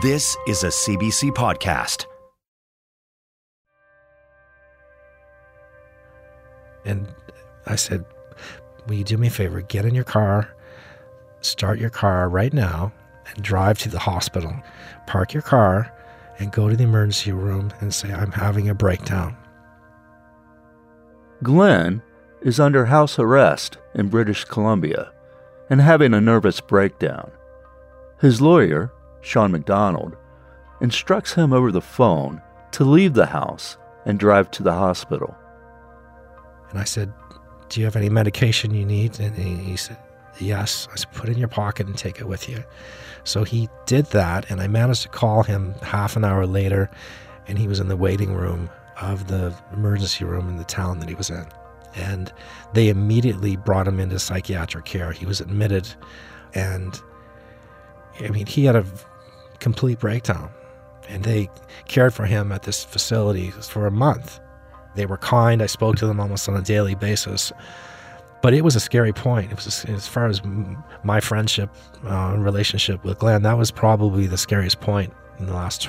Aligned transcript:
This 0.00 0.36
is 0.46 0.62
a 0.62 0.68
CBC 0.68 1.32
podcast. 1.32 2.06
And 6.84 7.08
I 7.66 7.74
said, 7.74 8.04
Will 8.86 8.94
you 8.94 9.02
do 9.02 9.18
me 9.18 9.26
a 9.26 9.30
favor? 9.30 9.60
Get 9.60 9.84
in 9.84 9.96
your 9.96 10.04
car, 10.04 10.54
start 11.40 11.80
your 11.80 11.90
car 11.90 12.28
right 12.28 12.52
now, 12.52 12.92
and 13.26 13.42
drive 13.42 13.80
to 13.80 13.88
the 13.88 13.98
hospital. 13.98 14.54
Park 15.08 15.32
your 15.32 15.42
car 15.42 15.92
and 16.38 16.52
go 16.52 16.68
to 16.68 16.76
the 16.76 16.84
emergency 16.84 17.32
room 17.32 17.72
and 17.80 17.92
say, 17.92 18.12
I'm 18.12 18.30
having 18.30 18.68
a 18.68 18.76
breakdown. 18.76 19.36
Glenn 21.42 22.02
is 22.40 22.60
under 22.60 22.84
house 22.84 23.18
arrest 23.18 23.78
in 23.96 24.10
British 24.10 24.44
Columbia 24.44 25.10
and 25.68 25.80
having 25.80 26.14
a 26.14 26.20
nervous 26.20 26.60
breakdown. 26.60 27.32
His 28.20 28.40
lawyer, 28.40 28.92
Sean 29.20 29.52
McDonald, 29.52 30.16
instructs 30.80 31.34
him 31.34 31.52
over 31.52 31.72
the 31.72 31.80
phone 31.80 32.40
to 32.72 32.84
leave 32.84 33.14
the 33.14 33.26
house 33.26 33.76
and 34.04 34.18
drive 34.18 34.50
to 34.52 34.62
the 34.62 34.72
hospital. 34.72 35.36
And 36.70 36.78
I 36.78 36.84
said, 36.84 37.12
Do 37.68 37.80
you 37.80 37.86
have 37.86 37.96
any 37.96 38.08
medication 38.08 38.74
you 38.74 38.84
need? 38.84 39.18
And 39.20 39.34
he 39.36 39.76
said, 39.76 39.98
Yes. 40.38 40.88
I 40.92 40.96
said, 40.96 41.12
Put 41.12 41.28
it 41.28 41.32
in 41.32 41.38
your 41.38 41.48
pocket 41.48 41.86
and 41.86 41.96
take 41.96 42.20
it 42.20 42.28
with 42.28 42.48
you. 42.48 42.62
So 43.24 43.44
he 43.44 43.68
did 43.86 44.06
that, 44.06 44.50
and 44.50 44.60
I 44.60 44.68
managed 44.68 45.02
to 45.02 45.08
call 45.08 45.42
him 45.42 45.74
half 45.82 46.16
an 46.16 46.24
hour 46.24 46.46
later, 46.46 46.90
and 47.46 47.58
he 47.58 47.68
was 47.68 47.80
in 47.80 47.88
the 47.88 47.96
waiting 47.96 48.32
room 48.32 48.70
of 49.00 49.28
the 49.28 49.54
emergency 49.72 50.24
room 50.24 50.48
in 50.48 50.56
the 50.56 50.64
town 50.64 50.98
that 51.00 51.08
he 51.08 51.14
was 51.14 51.30
in. 51.30 51.46
And 51.94 52.32
they 52.74 52.88
immediately 52.88 53.56
brought 53.56 53.88
him 53.88 53.98
into 53.98 54.18
psychiatric 54.18 54.84
care. 54.84 55.12
He 55.12 55.26
was 55.26 55.40
admitted, 55.40 55.88
and 56.54 57.00
I 58.20 58.28
mean, 58.28 58.46
he 58.46 58.64
had 58.64 58.76
a 58.76 58.84
complete 59.60 59.98
breakdown. 59.98 60.50
And 61.08 61.24
they 61.24 61.48
cared 61.86 62.12
for 62.12 62.26
him 62.26 62.52
at 62.52 62.62
this 62.62 62.84
facility 62.84 63.50
for 63.50 63.86
a 63.86 63.90
month. 63.90 64.40
They 64.94 65.06
were 65.06 65.16
kind. 65.16 65.62
I 65.62 65.66
spoke 65.66 65.96
to 65.96 66.06
them 66.06 66.20
almost 66.20 66.48
on 66.48 66.56
a 66.56 66.62
daily 66.62 66.94
basis. 66.94 67.52
But 68.42 68.54
it 68.54 68.62
was 68.62 68.76
a 68.76 68.80
scary 68.80 69.12
point. 69.12 69.50
It 69.50 69.56
was 69.56 69.84
as 69.86 70.06
far 70.06 70.26
as 70.26 70.42
my 71.02 71.20
friendship 71.20 71.70
uh, 72.04 72.36
relationship 72.38 73.04
with 73.04 73.18
Glenn. 73.18 73.42
That 73.42 73.58
was 73.58 73.70
probably 73.70 74.26
the 74.26 74.38
scariest 74.38 74.80
point 74.80 75.12
in 75.38 75.46
the 75.46 75.54
last 75.54 75.88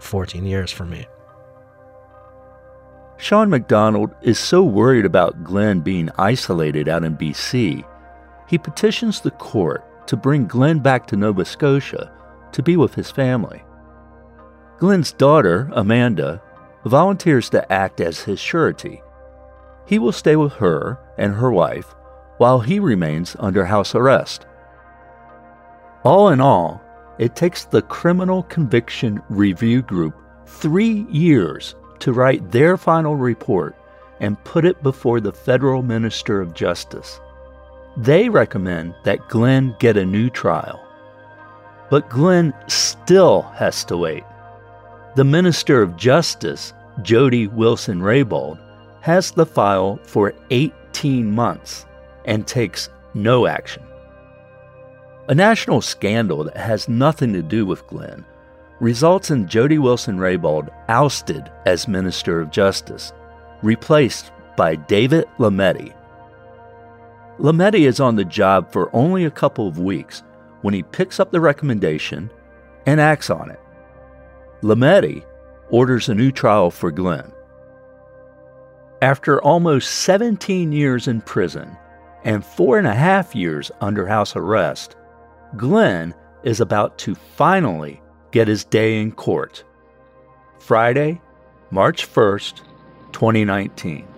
14 0.00 0.46
years 0.46 0.70
for 0.70 0.84
me. 0.84 1.06
Sean 3.16 3.48
McDonald 3.48 4.14
is 4.22 4.38
so 4.38 4.62
worried 4.62 5.04
about 5.04 5.44
Glenn 5.44 5.80
being 5.80 6.10
isolated 6.18 6.88
out 6.88 7.04
in 7.04 7.16
BC, 7.16 7.84
he 8.46 8.58
petitions 8.58 9.20
the 9.20 9.30
court 9.30 9.84
to 10.08 10.16
bring 10.16 10.46
Glenn 10.46 10.80
back 10.80 11.06
to 11.06 11.16
Nova 11.16 11.44
Scotia 11.44 12.12
to 12.54 12.62
be 12.62 12.76
with 12.76 12.94
his 12.94 13.10
family. 13.10 13.62
Glenn's 14.78 15.12
daughter, 15.12 15.70
Amanda, 15.72 16.42
volunteers 16.84 17.48
to 17.50 17.72
act 17.72 18.00
as 18.00 18.20
his 18.20 18.40
surety. 18.40 19.02
He 19.86 19.98
will 19.98 20.12
stay 20.12 20.36
with 20.36 20.54
her 20.54 20.98
and 21.18 21.34
her 21.34 21.52
wife 21.52 21.94
while 22.38 22.60
he 22.60 22.78
remains 22.78 23.36
under 23.38 23.64
house 23.64 23.94
arrest. 23.94 24.46
All 26.04 26.30
in 26.30 26.40
all, 26.40 26.82
it 27.18 27.36
takes 27.36 27.64
the 27.64 27.82
Criminal 27.82 28.42
Conviction 28.44 29.22
Review 29.28 29.82
Group 29.82 30.14
three 30.46 31.06
years 31.10 31.74
to 32.00 32.12
write 32.12 32.50
their 32.50 32.76
final 32.76 33.16
report 33.16 33.76
and 34.20 34.42
put 34.44 34.64
it 34.64 34.82
before 34.82 35.20
the 35.20 35.32
federal 35.32 35.82
Minister 35.82 36.40
of 36.40 36.54
Justice. 36.54 37.20
They 37.96 38.28
recommend 38.28 38.94
that 39.04 39.28
Glenn 39.28 39.76
get 39.78 39.96
a 39.96 40.04
new 40.04 40.28
trial. 40.28 40.83
But 41.90 42.08
Glenn 42.08 42.54
still 42.66 43.42
has 43.54 43.84
to 43.84 43.96
wait. 43.96 44.24
The 45.16 45.24
Minister 45.24 45.82
of 45.82 45.96
Justice, 45.96 46.72
Jody 47.02 47.46
Wilson 47.46 48.00
Raybould, 48.00 48.58
has 49.00 49.30
the 49.30 49.46
file 49.46 50.00
for 50.04 50.34
18 50.50 51.30
months 51.30 51.86
and 52.24 52.46
takes 52.46 52.88
no 53.12 53.46
action. 53.46 53.82
A 55.28 55.34
national 55.34 55.80
scandal 55.80 56.44
that 56.44 56.56
has 56.56 56.88
nothing 56.88 57.32
to 57.32 57.42
do 57.42 57.64
with 57.64 57.86
Glenn 57.86 58.24
results 58.80 59.30
in 59.30 59.48
Jody 59.48 59.78
Wilson 59.78 60.18
Raybould 60.18 60.68
ousted 60.88 61.50
as 61.64 61.88
Minister 61.88 62.40
of 62.40 62.50
Justice, 62.50 63.12
replaced 63.62 64.32
by 64.56 64.76
David 64.76 65.26
Lametti. 65.38 65.94
Lametti 67.38 67.86
is 67.86 68.00
on 68.00 68.16
the 68.16 68.24
job 68.24 68.70
for 68.72 68.94
only 68.94 69.24
a 69.24 69.30
couple 69.30 69.66
of 69.66 69.78
weeks 69.78 70.22
when 70.64 70.72
he 70.72 70.82
picks 70.82 71.20
up 71.20 71.30
the 71.30 71.42
recommendation 71.42 72.30
and 72.86 72.98
acts 72.98 73.28
on 73.28 73.50
it. 73.50 73.60
Lametti 74.62 75.22
orders 75.68 76.08
a 76.08 76.14
new 76.14 76.32
trial 76.32 76.70
for 76.70 76.90
Glenn. 76.90 77.30
After 79.02 79.42
almost 79.42 79.90
17 79.90 80.72
years 80.72 81.06
in 81.06 81.20
prison 81.20 81.76
and 82.24 82.42
four 82.42 82.78
and 82.78 82.86
a 82.86 82.94
half 82.94 83.34
years 83.34 83.70
under 83.82 84.06
house 84.06 84.34
arrest, 84.36 84.96
Glenn 85.54 86.14
is 86.44 86.62
about 86.62 86.96
to 87.00 87.14
finally 87.14 88.00
get 88.30 88.48
his 88.48 88.64
day 88.64 89.02
in 89.02 89.12
court. 89.12 89.64
Friday, 90.60 91.20
March 91.70 92.10
1st, 92.10 92.62
2019. 93.12 94.08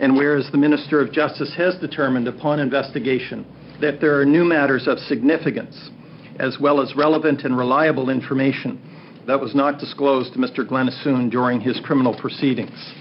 And 0.00 0.16
whereas 0.16 0.50
the 0.50 0.58
Minister 0.58 1.00
of 1.00 1.12
Justice 1.12 1.54
has 1.54 1.76
determined 1.76 2.26
upon 2.26 2.58
investigation 2.58 3.46
that 3.82 4.00
there 4.00 4.18
are 4.18 4.24
new 4.24 4.44
matters 4.44 4.86
of 4.86 4.98
significance, 5.00 5.90
as 6.38 6.56
well 6.60 6.80
as 6.80 6.94
relevant 6.96 7.42
and 7.42 7.58
reliable 7.58 8.10
information 8.10 8.80
that 9.26 9.40
was 9.40 9.54
not 9.54 9.78
disclosed 9.78 10.32
to 10.32 10.38
Mr. 10.38 10.66
Glenn 10.66 10.88
Assoon 10.88 11.30
during 11.30 11.60
his 11.60 11.78
criminal 11.80 12.16
proceedings. 12.18 12.94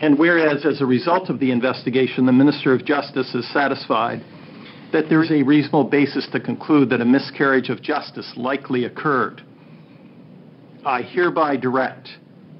And 0.00 0.18
whereas, 0.18 0.64
as 0.64 0.80
a 0.80 0.86
result 0.86 1.30
of 1.30 1.40
the 1.40 1.50
investigation, 1.50 2.26
the 2.26 2.32
Minister 2.32 2.72
of 2.72 2.84
Justice 2.84 3.34
is 3.34 3.52
satisfied 3.52 4.24
that 4.92 5.08
there 5.08 5.22
is 5.22 5.30
a 5.30 5.42
reasonable 5.42 5.84
basis 5.84 6.28
to 6.32 6.38
conclude 6.38 6.90
that 6.90 7.00
a 7.00 7.04
miscarriage 7.04 7.68
of 7.68 7.82
justice 7.82 8.32
likely 8.36 8.84
occurred, 8.84 9.42
I 10.84 11.02
hereby 11.02 11.56
direct 11.56 12.08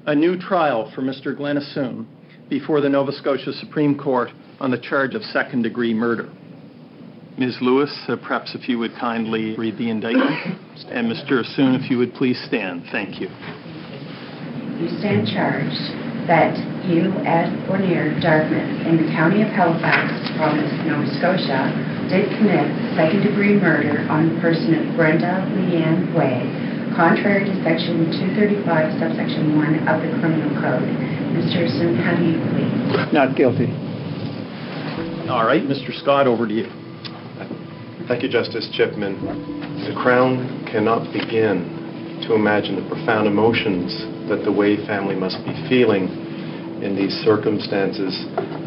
a 0.05 0.15
new 0.15 0.37
trial 0.37 0.91
for 0.93 1.01
Mr. 1.01 1.35
Glenn 1.35 1.57
Assoon 1.57 2.05
before 2.49 2.81
the 2.81 2.89
Nova 2.89 3.11
Scotia 3.13 3.53
Supreme 3.53 3.97
Court 3.97 4.29
on 4.59 4.71
the 4.71 4.79
charge 4.79 5.15
of 5.15 5.23
second 5.23 5.61
degree 5.61 5.93
murder. 5.93 6.29
Ms. 7.37 7.57
Lewis, 7.61 7.89
uh, 8.07 8.15
perhaps 8.15 8.53
if 8.53 8.69
you 8.69 8.77
would 8.77 8.93
kindly 8.93 9.55
read 9.57 9.77
the 9.77 9.89
indictment. 9.89 10.59
and 10.93 11.09
Mr. 11.09 11.41
Assoon, 11.41 11.73
if 11.73 11.89
you 11.89 11.97
would 11.97 12.13
please 12.13 12.37
stand. 12.45 12.85
Thank 12.91 13.19
you. 13.19 13.27
You 14.77 14.89
stand 15.01 15.25
charged 15.25 15.81
that 16.29 16.53
you, 16.85 17.09
at 17.25 17.49
or 17.67 17.79
near 17.81 18.13
Dartmouth, 18.21 18.85
in 18.85 19.01
the 19.01 19.09
county 19.11 19.41
of 19.41 19.49
Halifax, 19.49 20.13
province 20.37 20.69
of 20.71 20.85
Nova 20.85 21.09
Scotia, 21.17 21.73
did 22.07 22.29
commit 22.37 22.69
second 22.95 23.25
degree 23.25 23.57
murder 23.57 24.05
on 24.13 24.29
the 24.29 24.35
person 24.39 24.77
of 24.77 24.95
Brenda 24.95 25.41
Leanne 25.57 26.13
Way, 26.13 26.45
contrary 26.95 27.49
to 27.49 27.53
section 27.65 28.13
235, 28.37 28.61
subsection 29.01 29.57
1 29.57 29.87
of 29.89 30.05
the 30.05 30.09
Criminal 30.21 30.53
Code. 30.61 30.85
Mr. 31.33 31.65
Assoon, 31.65 31.97
how 31.97 32.13
do 32.13 32.23
you 32.29 32.37
plead? 32.53 33.09
Not 33.11 33.35
guilty. 33.35 33.73
All 35.27 35.47
right, 35.47 35.63
Mr. 35.63 35.89
Scott, 35.97 36.27
over 36.27 36.47
to 36.47 36.53
you. 36.53 36.82
Thank 38.05 38.21
you, 38.21 38.27
Justice 38.27 38.67
Chipman. 38.75 39.15
The 39.87 39.95
Crown 39.95 40.67
cannot 40.69 41.13
begin 41.13 42.19
to 42.27 42.35
imagine 42.35 42.75
the 42.75 42.83
profound 42.91 43.27
emotions 43.27 43.95
that 44.27 44.43
the 44.43 44.51
Way 44.51 44.75
family 44.85 45.15
must 45.15 45.39
be 45.47 45.55
feeling 45.71 46.11
in 46.83 46.99
these 46.99 47.15
circumstances, 47.23 48.11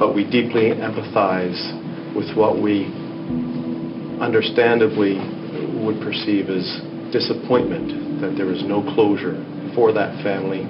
but 0.00 0.16
we 0.16 0.24
deeply 0.24 0.72
empathize 0.72 1.60
with 2.16 2.32
what 2.32 2.56
we 2.56 2.88
understandably 4.24 5.20
would 5.84 6.00
perceive 6.00 6.48
as 6.48 6.64
disappointment 7.12 8.24
that 8.24 8.40
there 8.40 8.48
is 8.48 8.64
no 8.64 8.80
closure 8.96 9.36
for 9.76 9.92
that 9.92 10.16
family 10.24 10.64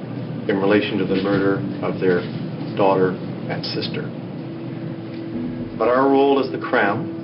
in 0.50 0.58
relation 0.58 0.98
to 0.98 1.06
the 1.06 1.22
murder 1.22 1.62
of 1.86 2.02
their 2.02 2.18
daughter 2.74 3.14
and 3.46 3.62
sister. 3.62 4.10
But 5.78 5.86
our 5.86 6.10
role 6.10 6.42
as 6.42 6.50
the 6.50 6.58
Crown 6.58 7.15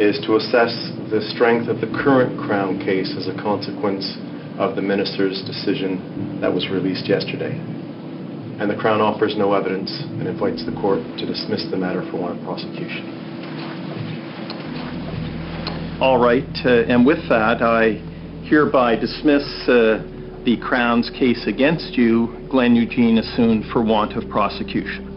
is 0.00 0.18
to 0.26 0.34
assess 0.36 0.74
the 1.10 1.22
strength 1.34 1.68
of 1.68 1.80
the 1.80 1.86
current 1.86 2.34
Crown 2.38 2.78
case 2.78 3.14
as 3.16 3.28
a 3.28 3.36
consequence 3.38 4.18
of 4.58 4.74
the 4.74 4.82
minister's 4.82 5.42
decision 5.46 6.40
that 6.40 6.52
was 6.52 6.68
released 6.68 7.06
yesterday. 7.06 7.54
And 8.58 8.70
the 8.70 8.76
Crown 8.76 9.00
offers 9.00 9.36
no 9.36 9.54
evidence 9.54 9.90
and 10.18 10.26
invites 10.26 10.64
the 10.66 10.72
court 10.72 11.02
to 11.18 11.26
dismiss 11.26 11.66
the 11.70 11.76
matter 11.76 12.02
for 12.10 12.18
want 12.20 12.38
of 12.38 12.44
prosecution. 12.44 13.06
All 16.00 16.18
right, 16.18 16.42
uh, 16.64 16.90
and 16.90 17.06
with 17.06 17.22
that, 17.28 17.62
I 17.62 18.02
hereby 18.46 18.96
dismiss 18.96 19.46
uh, 19.68 20.02
the 20.44 20.58
Crown's 20.60 21.10
case 21.10 21.46
against 21.46 21.94
you, 21.94 22.46
Glenn 22.50 22.74
Eugene 22.74 23.18
Assoon, 23.18 23.62
for 23.72 23.82
want 23.82 24.16
of 24.16 24.28
prosecution. 24.28 25.10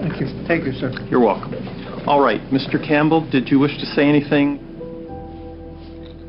Thank 0.00 0.20
you. 0.20 0.26
Thank 0.48 0.64
you, 0.64 0.72
sir. 0.72 0.90
You're 1.10 1.20
welcome. 1.20 1.75
All 2.06 2.20
right, 2.20 2.40
Mr. 2.50 2.78
Campbell, 2.80 3.28
did 3.30 3.48
you 3.48 3.58
wish 3.58 3.78
to 3.78 3.86
say 3.86 4.08
anything? 4.08 4.60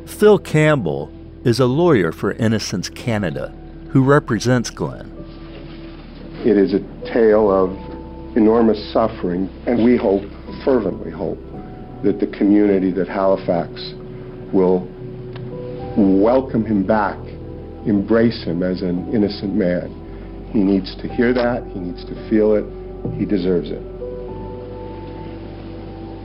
Phil 0.07 0.39
Campbell 0.39 1.11
is 1.43 1.59
a 1.59 1.67
lawyer 1.67 2.11
for 2.11 2.31
Innocence 2.31 2.89
Canada 2.89 3.53
who 3.91 4.03
represents 4.03 4.71
Glenn. 4.71 5.11
It 6.43 6.57
is 6.57 6.73
a 6.73 6.79
tale 7.13 7.51
of 7.51 7.69
enormous 8.35 8.91
suffering, 8.91 9.49
and 9.67 9.83
we 9.83 9.97
hope, 9.97 10.23
fervently 10.65 11.11
hope, 11.11 11.37
that 12.03 12.19
the 12.19 12.27
community, 12.35 12.89
that 12.93 13.07
Halifax, 13.07 13.93
will 14.51 14.79
welcome 15.95 16.65
him 16.65 16.87
back, 16.87 17.19
embrace 17.85 18.43
him 18.43 18.63
as 18.63 18.81
an 18.81 19.13
innocent 19.13 19.53
man. 19.53 20.49
He 20.51 20.63
needs 20.63 20.95
to 20.95 21.07
hear 21.07 21.33
that, 21.33 21.63
he 21.67 21.79
needs 21.79 22.03
to 22.05 22.29
feel 22.31 22.55
it, 22.55 22.65
he 23.19 23.25
deserves 23.25 23.69
it. 23.69 23.96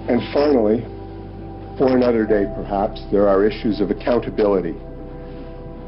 And 0.09 0.21
finally, 0.35 0.83
for 1.79 1.97
another 1.97 2.27
day 2.27 2.45
perhaps, 2.55 3.01
there 3.11 3.29
are 3.29 3.47
issues 3.47 3.81
of 3.81 3.91
accountability, 3.91 4.75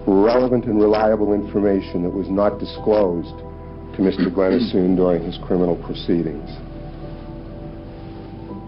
relevant 0.06 0.66
and 0.66 0.80
reliable 0.80 1.34
information 1.34 2.02
that 2.04 2.10
was 2.10 2.28
not 2.30 2.58
disclosed 2.58 3.36
to 3.96 4.02
Mr. 4.02 4.32
Glenn 4.32 4.58
Assoon 4.58 4.96
during 4.96 5.22
his 5.22 5.38
criminal 5.38 5.76
proceedings. 5.76 6.48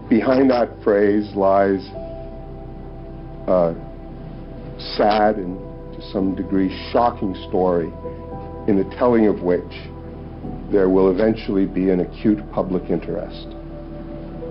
Behind 0.09 0.49
that 0.51 0.69
phrase 0.83 1.33
lies 1.35 1.85
a 3.47 3.75
sad 4.95 5.35
and 5.35 5.57
to 5.95 6.11
some 6.11 6.35
degree 6.35 6.69
shocking 6.91 7.35
story 7.49 7.87
in 8.67 8.77
the 8.77 8.95
telling 8.97 9.27
of 9.27 9.41
which 9.41 9.63
there 10.71 10.89
will 10.89 11.09
eventually 11.09 11.65
be 11.65 11.89
an 11.89 12.01
acute 12.01 12.39
public 12.51 12.89
interest. 12.89 13.56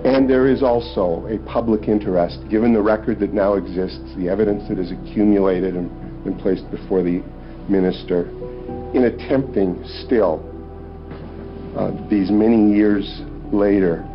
And 0.07 0.29
there 0.29 0.47
is 0.47 0.63
also 0.63 1.27
a 1.27 1.37
public 1.39 1.89
interest, 1.89 2.39
given 2.49 2.71
the 2.71 2.81
record 2.81 3.19
that 3.19 3.33
now 3.33 3.55
exists, 3.55 4.15
the 4.15 4.29
evidence 4.29 4.65
that 4.69 4.79
is 4.79 4.89
accumulated 4.89 5.75
and 5.75 5.91
been 6.23 6.39
placed 6.39 6.71
before 6.71 7.03
the 7.03 7.21
minister, 7.67 8.29
in 8.95 9.03
attempting 9.03 9.83
still, 10.05 10.39
uh, 11.75 11.91
these 12.09 12.31
many 12.31 12.71
years 12.73 13.19
later, 13.51 14.07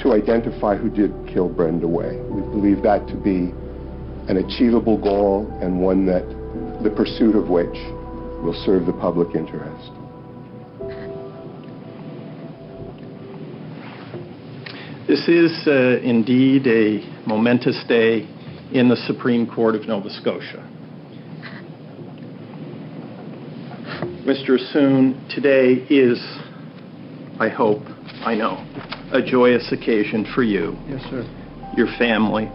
to 0.00 0.14
identify 0.14 0.74
who 0.74 0.88
did 0.88 1.12
kill 1.28 1.50
Brenda 1.50 1.86
Way. 1.86 2.16
We 2.30 2.40
believe 2.40 2.82
that 2.84 3.06
to 3.08 3.14
be 3.14 3.52
an 4.32 4.38
achievable 4.38 4.96
goal 4.96 5.54
and 5.60 5.82
one 5.82 6.06
that 6.06 6.24
the 6.82 6.90
pursuit 6.96 7.36
of 7.36 7.50
which 7.50 7.76
will 8.40 8.56
serve 8.64 8.86
the 8.86 8.94
public 8.94 9.36
interest. 9.36 9.99
This 15.10 15.26
is 15.26 15.66
uh, 15.66 15.98
indeed 16.04 16.68
a 16.68 17.00
momentous 17.26 17.82
day 17.88 18.28
in 18.72 18.88
the 18.88 18.94
Supreme 19.08 19.44
Court 19.44 19.74
of 19.74 19.88
Nova 19.88 20.08
Scotia. 20.08 20.64
Mr. 24.24 24.50
Assoon, 24.50 25.28
today 25.34 25.84
is, 25.90 26.16
I 27.40 27.48
hope, 27.48 27.82
I 28.24 28.36
know, 28.36 28.64
a 29.12 29.20
joyous 29.20 29.72
occasion 29.72 30.32
for 30.32 30.44
you, 30.44 30.76
Yes, 30.88 31.02
sir. 31.10 31.24
your 31.76 31.88
family, 31.98 32.48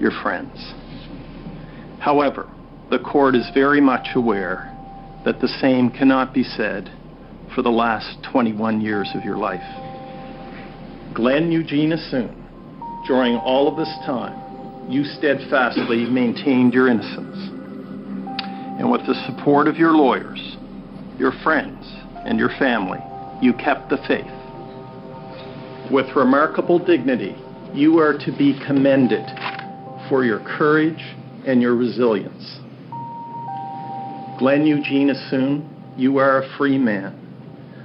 your 0.00 0.12
friends. 0.22 0.72
However, 2.00 2.50
the 2.88 3.00
court 3.00 3.36
is 3.36 3.50
very 3.52 3.82
much 3.82 4.06
aware 4.14 4.74
that 5.26 5.42
the 5.42 5.48
same 5.60 5.90
cannot 5.90 6.32
be 6.32 6.42
said 6.42 6.90
for 7.54 7.60
the 7.60 7.68
last 7.68 8.16
21 8.32 8.80
years 8.80 9.10
of 9.14 9.22
your 9.24 9.36
life. 9.36 9.91
Glenn 11.14 11.52
Eugene 11.52 11.92
Assoon, 11.92 12.34
during 13.06 13.36
all 13.36 13.68
of 13.68 13.76
this 13.76 13.94
time, 14.06 14.90
you 14.90 15.04
steadfastly 15.04 16.06
maintained 16.06 16.72
your 16.72 16.88
innocence. 16.88 17.36
And 18.78 18.90
with 18.90 19.04
the 19.06 19.14
support 19.26 19.68
of 19.68 19.76
your 19.76 19.92
lawyers, 19.92 20.56
your 21.18 21.32
friends, 21.42 21.84
and 22.24 22.38
your 22.38 22.48
family, 22.58 22.98
you 23.42 23.52
kept 23.52 23.90
the 23.90 23.98
faith. 24.08 24.30
With 25.92 26.16
remarkable 26.16 26.78
dignity, 26.78 27.36
you 27.74 27.98
are 27.98 28.16
to 28.16 28.32
be 28.38 28.58
commended 28.66 29.26
for 30.08 30.24
your 30.24 30.40
courage 30.56 31.02
and 31.46 31.60
your 31.60 31.76
resilience. 31.76 32.58
Glenn 34.38 34.66
Eugene 34.66 35.10
Assoon, 35.10 35.68
you 35.98 36.16
are 36.16 36.42
a 36.42 36.56
free 36.56 36.78
man. 36.78 37.18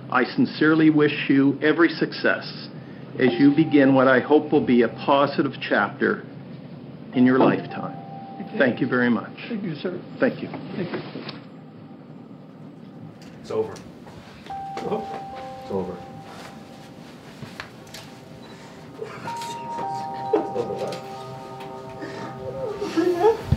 I 0.10 0.24
sincerely 0.24 0.90
wish 0.90 1.26
you 1.28 1.60
every 1.62 1.90
success 1.90 2.67
as 3.20 3.34
you 3.34 3.52
begin 3.52 3.94
what 3.96 4.08
I 4.08 4.20
hope 4.20 4.52
will 4.52 4.66
be 4.66 4.84
a 4.84 4.90
positive 4.90 5.54
chapter 5.60 6.24
in 7.14 7.26
your 7.26 7.40
lifetime. 7.40 7.96
Thank 8.58 8.80
you 8.80 8.88
very 8.88 9.10
much. 9.10 9.32
Thank 9.50 9.64
you, 9.64 9.76
sir. 9.76 10.00
Thank 10.20 10.42
you. 10.42 10.50
Thank 10.76 10.92
you. 10.92 11.02
It's 13.42 13.52
over. 13.52 13.74
It's 13.74 15.72
over. 15.72 15.98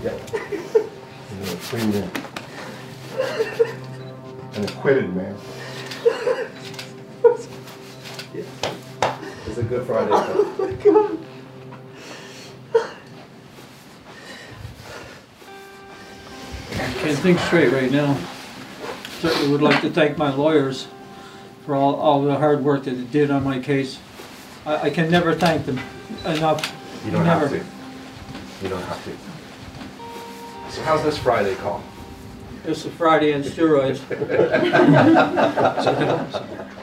Yeah. 0.03 0.17
You're 1.37 1.45
a 1.45 1.59
free 1.59 1.87
man. 1.87 2.11
An 4.55 4.65
acquitted 4.65 5.15
man. 5.15 5.37
Good 9.71 9.87
Friday. 9.87 10.11
Oh, 10.13 10.57
my 10.59 10.73
God. 10.83 11.19
Can't 16.99 17.19
think 17.21 17.39
straight 17.39 17.73
right 17.73 17.93
now. 17.93 18.19
Certainly 19.21 19.53
would 19.53 19.63
like 19.63 19.81
to 19.83 19.91
thank 19.91 20.19
my 20.19 20.35
lawyers 20.35 20.89
for 21.65 21.77
all, 21.77 21.95
all 21.95 22.21
the 22.23 22.37
hard 22.37 22.65
work 22.65 22.83
that 22.83 22.91
they 22.91 23.05
did 23.05 23.31
on 23.31 23.45
my 23.45 23.61
case. 23.61 24.01
I, 24.67 24.89
I 24.89 24.91
can 24.91 25.09
never 25.09 25.37
thank 25.37 25.67
them 25.67 25.79
enough. 26.25 26.77
You 27.05 27.13
don't 27.13 27.25
never. 27.25 27.47
have 27.47 27.51
to. 27.51 28.65
You 28.65 28.71
don't 28.71 28.83
have 28.83 29.05
to. 29.05 30.73
So 30.73 30.83
how's 30.83 31.05
this 31.05 31.17
Friday 31.17 31.55
call? 31.55 31.81
It's 32.65 32.85
a 32.87 32.91
Friday 32.91 33.35
on 33.35 33.45
steroids. 33.45 34.01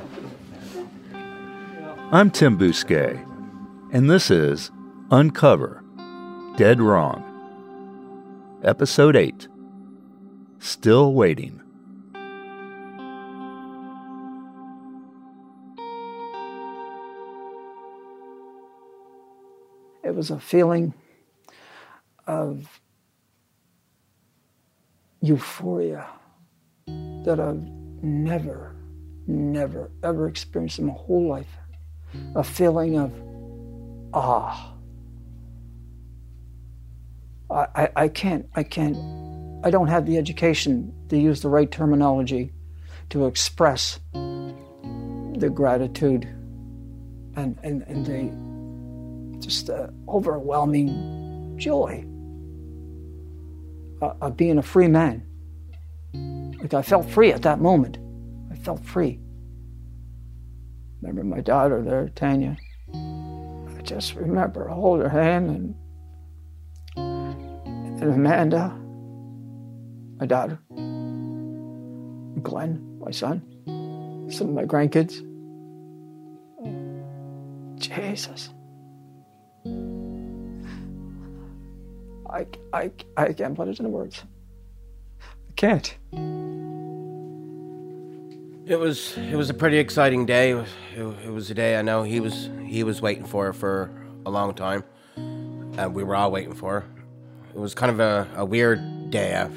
I'm 2.09 2.31
Tim 2.31 2.57
Bousquet, 2.57 3.21
and 3.91 4.09
this 4.09 4.31
is 4.31 4.71
Uncover 5.11 5.83
Dead 6.55 6.79
Wrong, 6.79 7.21
Episode 8.63 9.17
8 9.17 9.49
Still 10.59 11.13
Waiting. 11.13 11.61
It 20.01 20.15
was 20.15 20.31
a 20.31 20.39
feeling 20.39 20.93
of 22.25 22.79
euphoria 25.19 26.05
that 26.87 27.41
I've 27.41 27.67
never, 28.01 28.77
never, 29.27 29.91
ever 30.03 30.29
experienced 30.29 30.79
in 30.79 30.85
my 30.85 30.93
whole 30.93 31.27
life. 31.27 31.49
A 32.35 32.43
feeling 32.43 32.97
of 32.97 33.13
awe. 34.13 34.73
I, 37.49 37.67
I, 37.75 37.89
I 37.95 38.07
can't, 38.07 38.47
I 38.55 38.63
can't, 38.63 38.97
I 39.63 39.69
don't 39.69 39.87
have 39.87 40.05
the 40.05 40.17
education 40.17 40.93
to 41.09 41.17
use 41.17 41.41
the 41.41 41.49
right 41.49 41.69
terminology 41.69 42.51
to 43.09 43.25
express 43.25 43.99
the 44.13 45.51
gratitude 45.53 46.25
and, 47.35 47.57
and, 47.63 47.83
and 47.83 48.05
the 48.05 48.47
just 49.39 49.67
the 49.67 49.93
overwhelming 50.07 51.55
joy 51.57 52.03
uh, 54.01 54.13
of 54.21 54.35
being 54.35 54.57
a 54.57 54.63
free 54.63 54.87
man. 54.87 55.23
Like 56.59 56.73
I 56.73 56.81
felt 56.81 57.09
free 57.09 57.31
at 57.31 57.43
that 57.43 57.59
moment. 57.59 57.97
I 58.51 58.55
felt 58.55 58.83
free. 58.83 59.19
Remember 61.01 61.23
my 61.23 61.41
daughter 61.41 61.81
there, 61.83 62.09
Tanya. 62.09 62.57
I 62.93 63.81
just 63.83 64.15
remember 64.15 64.67
hold 64.67 65.01
her 65.01 65.09
hand 65.09 65.49
and, 65.49 65.75
and 68.01 68.13
Amanda. 68.13 68.75
my 70.19 70.25
daughter, 70.25 70.59
Glenn, 72.41 72.99
my 72.99 73.11
son, 73.11 73.41
some 74.31 74.49
of 74.49 74.53
my 74.55 74.63
grandkids. 74.63 75.23
Jesus. 77.79 78.49
I, 82.29 82.45
I, 82.73 82.91
I 83.15 83.33
can't 83.33 83.55
put 83.55 83.67
it 83.67 83.79
into 83.79 83.89
words. 83.89 84.23
I 85.21 85.53
can't. 85.55 85.97
It 88.67 88.77
was 88.77 89.17
it 89.17 89.35
was 89.35 89.49
a 89.49 89.53
pretty 89.53 89.77
exciting 89.77 90.25
day. 90.25 90.51
It 90.93 91.31
was, 91.31 91.49
a 91.49 91.53
day 91.53 91.79
I 91.79 91.81
know 91.81 92.03
he 92.03 92.19
was 92.19 92.49
he 92.65 92.83
was 92.83 93.01
waiting 93.01 93.23
for 93.23 93.53
for 93.53 93.89
a 94.25 94.29
long 94.29 94.53
time, 94.55 94.83
and 95.15 95.95
we 95.95 96.03
were 96.03 96.17
all 96.17 96.31
waiting 96.31 96.53
for. 96.53 96.83
It 97.55 97.57
was 97.57 97.73
kind 97.73 97.89
of 97.89 98.01
a, 98.01 98.27
a 98.35 98.43
weird 98.43 99.09
day. 99.09 99.47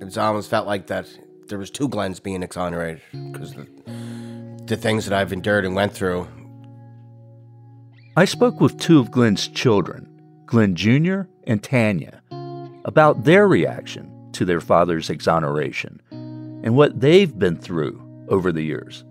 It 0.00 0.16
almost 0.16 0.48
felt 0.48 0.66
like 0.66 0.86
that 0.86 1.06
there 1.48 1.58
was 1.58 1.70
two 1.70 1.90
Glenns 1.90 2.22
being 2.22 2.42
exonerated 2.42 3.02
because 3.32 3.52
the, 3.52 3.66
the 4.64 4.78
things 4.78 5.04
that 5.04 5.12
I've 5.12 5.34
endured 5.34 5.66
and 5.66 5.74
went 5.74 5.92
through. 5.92 6.26
I 8.16 8.24
spoke 8.24 8.62
with 8.62 8.78
two 8.78 8.98
of 8.98 9.10
Glenn's 9.10 9.46
children, 9.46 10.08
Glenn 10.46 10.74
Jr. 10.74 11.24
and 11.44 11.62
Tanya, 11.62 12.22
about 12.86 13.24
their 13.24 13.46
reaction 13.46 14.30
to 14.32 14.46
their 14.46 14.62
father's 14.62 15.10
exoneration 15.10 16.00
and 16.64 16.74
what 16.76 16.98
they've 16.98 17.38
been 17.38 17.56
through 17.56 18.01
over 18.32 18.50
the 18.50 18.62
years. 18.62 19.04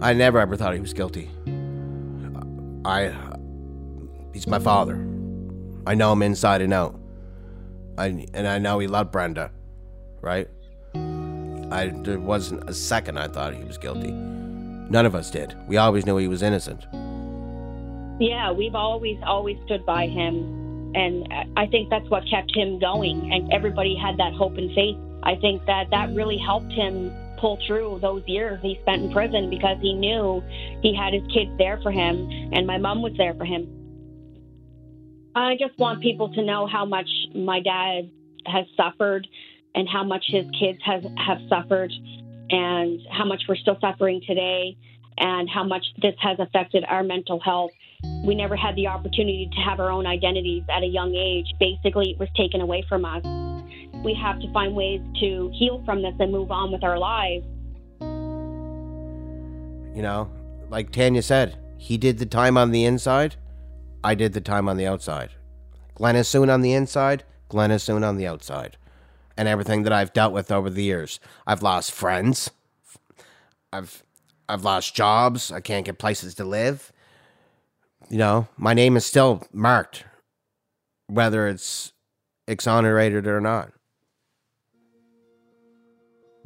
I 0.00 0.12
never 0.12 0.38
ever 0.38 0.56
thought 0.56 0.74
he 0.74 0.80
was 0.80 0.92
guilty. 0.92 1.30
I. 2.84 3.12
He's 4.32 4.46
my 4.46 4.60
father. 4.60 4.94
I 5.86 5.94
know 5.94 6.12
him 6.12 6.22
inside 6.22 6.60
and 6.60 6.72
out. 6.72 7.00
I 7.96 8.26
and 8.34 8.46
I 8.46 8.58
know 8.58 8.78
he 8.78 8.86
loved 8.86 9.10
Brenda, 9.10 9.50
right? 10.20 10.48
I 10.94 11.92
there 12.04 12.20
wasn't 12.20 12.68
a 12.70 12.74
second 12.74 13.18
I 13.18 13.26
thought 13.26 13.54
he 13.54 13.64
was 13.64 13.78
guilty. 13.78 14.12
None 14.12 15.06
of 15.06 15.14
us 15.14 15.30
did. 15.30 15.56
We 15.66 15.76
always 15.78 16.06
knew 16.06 16.16
he 16.18 16.28
was 16.28 16.42
innocent. 16.42 16.86
Yeah, 18.20 18.52
we've 18.52 18.74
always 18.74 19.18
always 19.24 19.56
stood 19.64 19.84
by 19.84 20.06
him, 20.06 20.92
and 20.94 21.26
I 21.56 21.66
think 21.66 21.90
that's 21.90 22.08
what 22.08 22.22
kept 22.30 22.54
him 22.54 22.78
going. 22.78 23.32
And 23.32 23.52
everybody 23.52 23.96
had 23.96 24.16
that 24.18 24.34
hope 24.34 24.56
and 24.56 24.72
faith. 24.74 24.96
I 25.22 25.36
think 25.36 25.64
that 25.66 25.90
that 25.90 26.10
mm. 26.10 26.16
really 26.16 26.38
helped 26.38 26.72
him 26.72 27.12
pull 27.38 27.58
through 27.66 27.98
those 28.02 28.22
years 28.26 28.58
he 28.62 28.78
spent 28.82 29.02
in 29.02 29.12
prison 29.12 29.48
because 29.48 29.76
he 29.80 29.94
knew 29.94 30.42
he 30.82 30.94
had 30.94 31.12
his 31.12 31.22
kids 31.32 31.50
there 31.58 31.78
for 31.82 31.92
him, 31.92 32.28
and 32.52 32.66
my 32.66 32.78
mom 32.78 33.02
was 33.02 33.12
there 33.16 33.34
for 33.34 33.44
him. 33.44 33.66
I 35.34 35.56
just 35.58 35.78
want 35.78 36.00
mm. 36.00 36.02
people 36.02 36.32
to 36.34 36.44
know 36.44 36.66
how 36.66 36.84
much 36.84 37.08
my 37.34 37.60
dad 37.60 38.10
has 38.46 38.66
suffered 38.76 39.26
and 39.74 39.88
how 39.88 40.02
much 40.02 40.24
his 40.28 40.46
kids 40.58 40.78
has 40.84 41.04
have 41.24 41.38
suffered 41.48 41.92
and 42.50 43.00
how 43.10 43.24
much 43.24 43.42
we're 43.48 43.56
still 43.56 43.78
suffering 43.80 44.20
today 44.26 44.76
and 45.18 45.48
how 45.48 45.64
much 45.64 45.84
this 46.00 46.14
has 46.20 46.38
affected 46.38 46.84
our 46.88 47.02
mental 47.02 47.40
health. 47.40 47.70
We 48.24 48.34
never 48.34 48.56
had 48.56 48.76
the 48.76 48.86
opportunity 48.86 49.50
to 49.52 49.60
have 49.60 49.80
our 49.80 49.90
own 49.90 50.06
identities 50.06 50.62
at 50.74 50.82
a 50.82 50.86
young 50.86 51.14
age. 51.14 51.46
Basically, 51.58 52.10
it 52.10 52.18
was 52.18 52.28
taken 52.36 52.60
away 52.60 52.84
from 52.88 53.04
us. 53.04 53.47
We 54.04 54.14
have 54.14 54.40
to 54.40 54.52
find 54.52 54.74
ways 54.74 55.00
to 55.20 55.50
heal 55.52 55.82
from 55.84 56.02
this 56.02 56.14
and 56.20 56.30
move 56.30 56.50
on 56.50 56.72
with 56.72 56.84
our 56.84 56.98
lives. 56.98 57.44
You 59.94 60.02
know, 60.02 60.30
like 60.70 60.92
Tanya 60.92 61.22
said, 61.22 61.58
he 61.76 61.98
did 61.98 62.18
the 62.18 62.26
time 62.26 62.56
on 62.56 62.70
the 62.70 62.84
inside. 62.84 63.36
I 64.04 64.14
did 64.14 64.32
the 64.32 64.40
time 64.40 64.68
on 64.68 64.76
the 64.76 64.86
outside. 64.86 65.30
Glenn 65.94 66.14
Assoon 66.14 66.48
on 66.48 66.60
the 66.60 66.72
inside. 66.72 67.24
Glenn 67.48 67.70
Assoon 67.70 68.04
on 68.04 68.16
the 68.16 68.26
outside. 68.26 68.76
And 69.36 69.48
everything 69.48 69.82
that 69.82 69.92
I've 69.92 70.12
dealt 70.12 70.32
with 70.32 70.52
over 70.52 70.70
the 70.70 70.82
years. 70.82 71.18
I've 71.46 71.62
lost 71.62 71.92
friends. 71.92 72.50
I've 73.72 74.02
I've 74.48 74.64
lost 74.64 74.94
jobs. 74.94 75.52
I 75.52 75.60
can't 75.60 75.84
get 75.84 75.98
places 75.98 76.34
to 76.36 76.44
live. 76.44 76.92
You 78.08 78.18
know, 78.18 78.48
my 78.56 78.72
name 78.72 78.96
is 78.96 79.04
still 79.04 79.46
marked, 79.52 80.04
whether 81.08 81.46
it's 81.46 81.92
exonerated 82.46 83.26
or 83.26 83.40
not. 83.40 83.72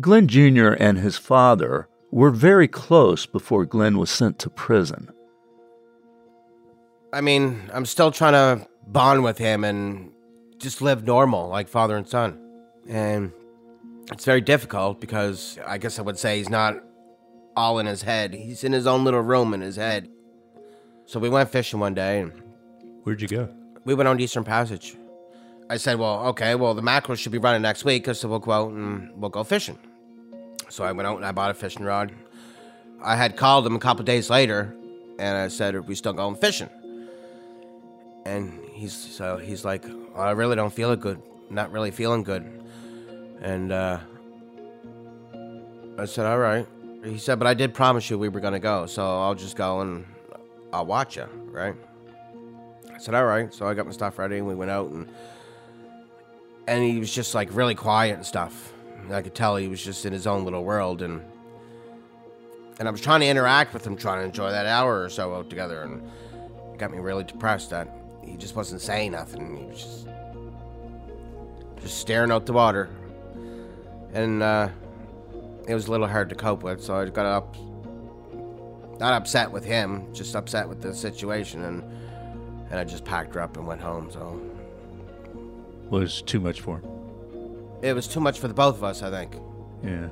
Glenn 0.00 0.26
Jr. 0.26 0.72
and 0.72 0.98
his 0.98 1.16
father 1.16 1.88
were 2.10 2.30
very 2.30 2.68
close 2.68 3.26
before 3.26 3.64
Glenn 3.64 3.98
was 3.98 4.10
sent 4.10 4.38
to 4.40 4.50
prison. 4.50 5.10
I 7.12 7.20
mean, 7.20 7.70
I'm 7.72 7.86
still 7.86 8.10
trying 8.10 8.32
to 8.32 8.66
bond 8.86 9.22
with 9.22 9.38
him 9.38 9.64
and 9.64 10.10
just 10.58 10.80
live 10.80 11.04
normal 11.04 11.48
like 11.48 11.68
father 11.68 11.96
and 11.96 12.08
son. 12.08 12.38
And 12.88 13.32
it's 14.10 14.24
very 14.24 14.40
difficult 14.40 15.00
because 15.00 15.58
I 15.66 15.78
guess 15.78 15.98
I 15.98 16.02
would 16.02 16.18
say 16.18 16.38
he's 16.38 16.48
not 16.48 16.76
all 17.56 17.78
in 17.78 17.86
his 17.86 18.02
head. 18.02 18.34
He's 18.34 18.64
in 18.64 18.72
his 18.72 18.86
own 18.86 19.04
little 19.04 19.20
room 19.20 19.54
in 19.54 19.60
his 19.60 19.76
head. 19.76 20.08
So 21.04 21.20
we 21.20 21.28
went 21.28 21.50
fishing 21.50 21.80
one 21.80 21.94
day. 21.94 22.20
And 22.20 22.32
Where'd 23.02 23.20
you 23.20 23.28
go? 23.28 23.48
We 23.84 23.94
went 23.94 24.08
on 24.08 24.18
Eastern 24.20 24.44
Passage. 24.44 24.96
I 25.72 25.78
said, 25.78 25.98
well, 25.98 26.26
okay, 26.26 26.54
well, 26.54 26.74
the 26.74 26.82
mackerel 26.82 27.16
should 27.16 27.32
be 27.32 27.38
running 27.38 27.62
next 27.62 27.82
week, 27.82 28.06
so 28.14 28.28
we'll 28.28 28.40
go 28.40 28.52
out 28.52 28.72
and 28.72 29.10
we'll 29.16 29.30
go 29.30 29.42
fishing. 29.42 29.78
So 30.68 30.84
I 30.84 30.92
went 30.92 31.06
out 31.06 31.16
and 31.16 31.24
I 31.24 31.32
bought 31.32 31.50
a 31.50 31.54
fishing 31.54 31.82
rod. 31.82 32.12
I 33.02 33.16
had 33.16 33.38
called 33.38 33.66
him 33.66 33.74
a 33.74 33.78
couple 33.78 34.04
days 34.04 34.28
later, 34.28 34.76
and 35.18 35.34
I 35.34 35.48
said, 35.48 35.74
"Are 35.74 35.80
we 35.80 35.94
still 35.94 36.12
going 36.12 36.36
fishing?" 36.36 36.68
And 38.26 38.62
he's 38.74 38.92
so 38.92 39.38
he's 39.38 39.64
like, 39.64 39.86
I 40.14 40.32
really 40.32 40.56
don't 40.56 40.74
feel 40.74 40.94
good. 40.94 41.22
Not 41.48 41.72
really 41.72 41.90
feeling 41.90 42.22
good. 42.22 42.44
And 43.40 43.72
uh, 43.72 43.98
I 45.96 46.04
said, 46.04 46.26
all 46.26 46.38
right. 46.38 46.66
He 47.02 47.16
said, 47.16 47.38
but 47.38 47.48
I 47.48 47.54
did 47.54 47.72
promise 47.72 48.10
you 48.10 48.18
we 48.18 48.28
were 48.28 48.40
gonna 48.40 48.60
go, 48.60 48.84
so 48.84 49.02
I'll 49.22 49.34
just 49.34 49.56
go 49.56 49.80
and 49.80 50.04
I'll 50.70 50.84
watch 50.84 51.16
you, 51.16 51.24
right? 51.46 51.74
I 52.94 52.98
said, 52.98 53.14
all 53.14 53.24
right. 53.24 53.54
So 53.54 53.66
I 53.66 53.72
got 53.72 53.86
my 53.86 53.92
stuff 53.92 54.18
ready, 54.18 54.36
and 54.36 54.46
we 54.46 54.54
went 54.54 54.70
out 54.70 54.90
and 54.90 55.08
and 56.66 56.82
he 56.82 56.98
was 56.98 57.12
just 57.12 57.34
like 57.34 57.48
really 57.52 57.74
quiet 57.74 58.14
and 58.16 58.26
stuff. 58.26 58.72
I 59.10 59.20
could 59.20 59.34
tell 59.34 59.56
he 59.56 59.68
was 59.68 59.82
just 59.82 60.06
in 60.06 60.12
his 60.12 60.26
own 60.26 60.44
little 60.44 60.64
world, 60.64 61.02
and 61.02 61.22
and 62.78 62.88
I 62.88 62.90
was 62.90 63.00
trying 63.00 63.20
to 63.20 63.26
interact 63.26 63.74
with 63.74 63.86
him, 63.86 63.96
trying 63.96 64.20
to 64.20 64.26
enjoy 64.26 64.50
that 64.50 64.66
hour 64.66 65.02
or 65.02 65.08
so 65.08 65.34
out 65.34 65.50
together, 65.50 65.82
and 65.82 66.02
it 66.72 66.78
got 66.78 66.90
me 66.90 66.98
really 66.98 67.24
depressed 67.24 67.70
that 67.70 67.88
he 68.24 68.36
just 68.36 68.56
wasn't 68.56 68.80
saying 68.80 69.12
nothing. 69.12 69.56
He 69.56 69.64
was 69.64 69.82
just 69.82 70.08
just 71.80 71.98
staring 71.98 72.30
out 72.30 72.46
the 72.46 72.52
water, 72.52 72.88
and 74.12 74.42
uh, 74.42 74.68
it 75.66 75.74
was 75.74 75.88
a 75.88 75.90
little 75.90 76.06
hard 76.06 76.28
to 76.28 76.34
cope 76.34 76.62
with. 76.62 76.82
So 76.82 76.94
I 76.94 77.08
got 77.08 77.26
up, 77.26 77.56
not 79.00 79.14
upset 79.14 79.50
with 79.50 79.64
him, 79.64 80.12
just 80.14 80.36
upset 80.36 80.68
with 80.68 80.80
the 80.80 80.94
situation, 80.94 81.64
and 81.64 81.82
and 82.70 82.78
I 82.78 82.84
just 82.84 83.04
packed 83.04 83.34
her 83.34 83.40
up 83.40 83.56
and 83.56 83.66
went 83.66 83.80
home. 83.80 84.10
So 84.10 84.40
Was 85.92 86.22
too 86.22 86.40
much 86.40 86.60
for 86.60 86.78
him. 86.78 86.88
it 87.82 87.94
was 87.94 88.08
too 88.08 88.20
much 88.20 88.38
for 88.40 88.48
the 88.48 88.54
both 88.54 88.76
of 88.76 88.84
us, 88.84 89.02
I 89.02 89.10
think. 89.10 89.36
Yeah. 89.84 90.08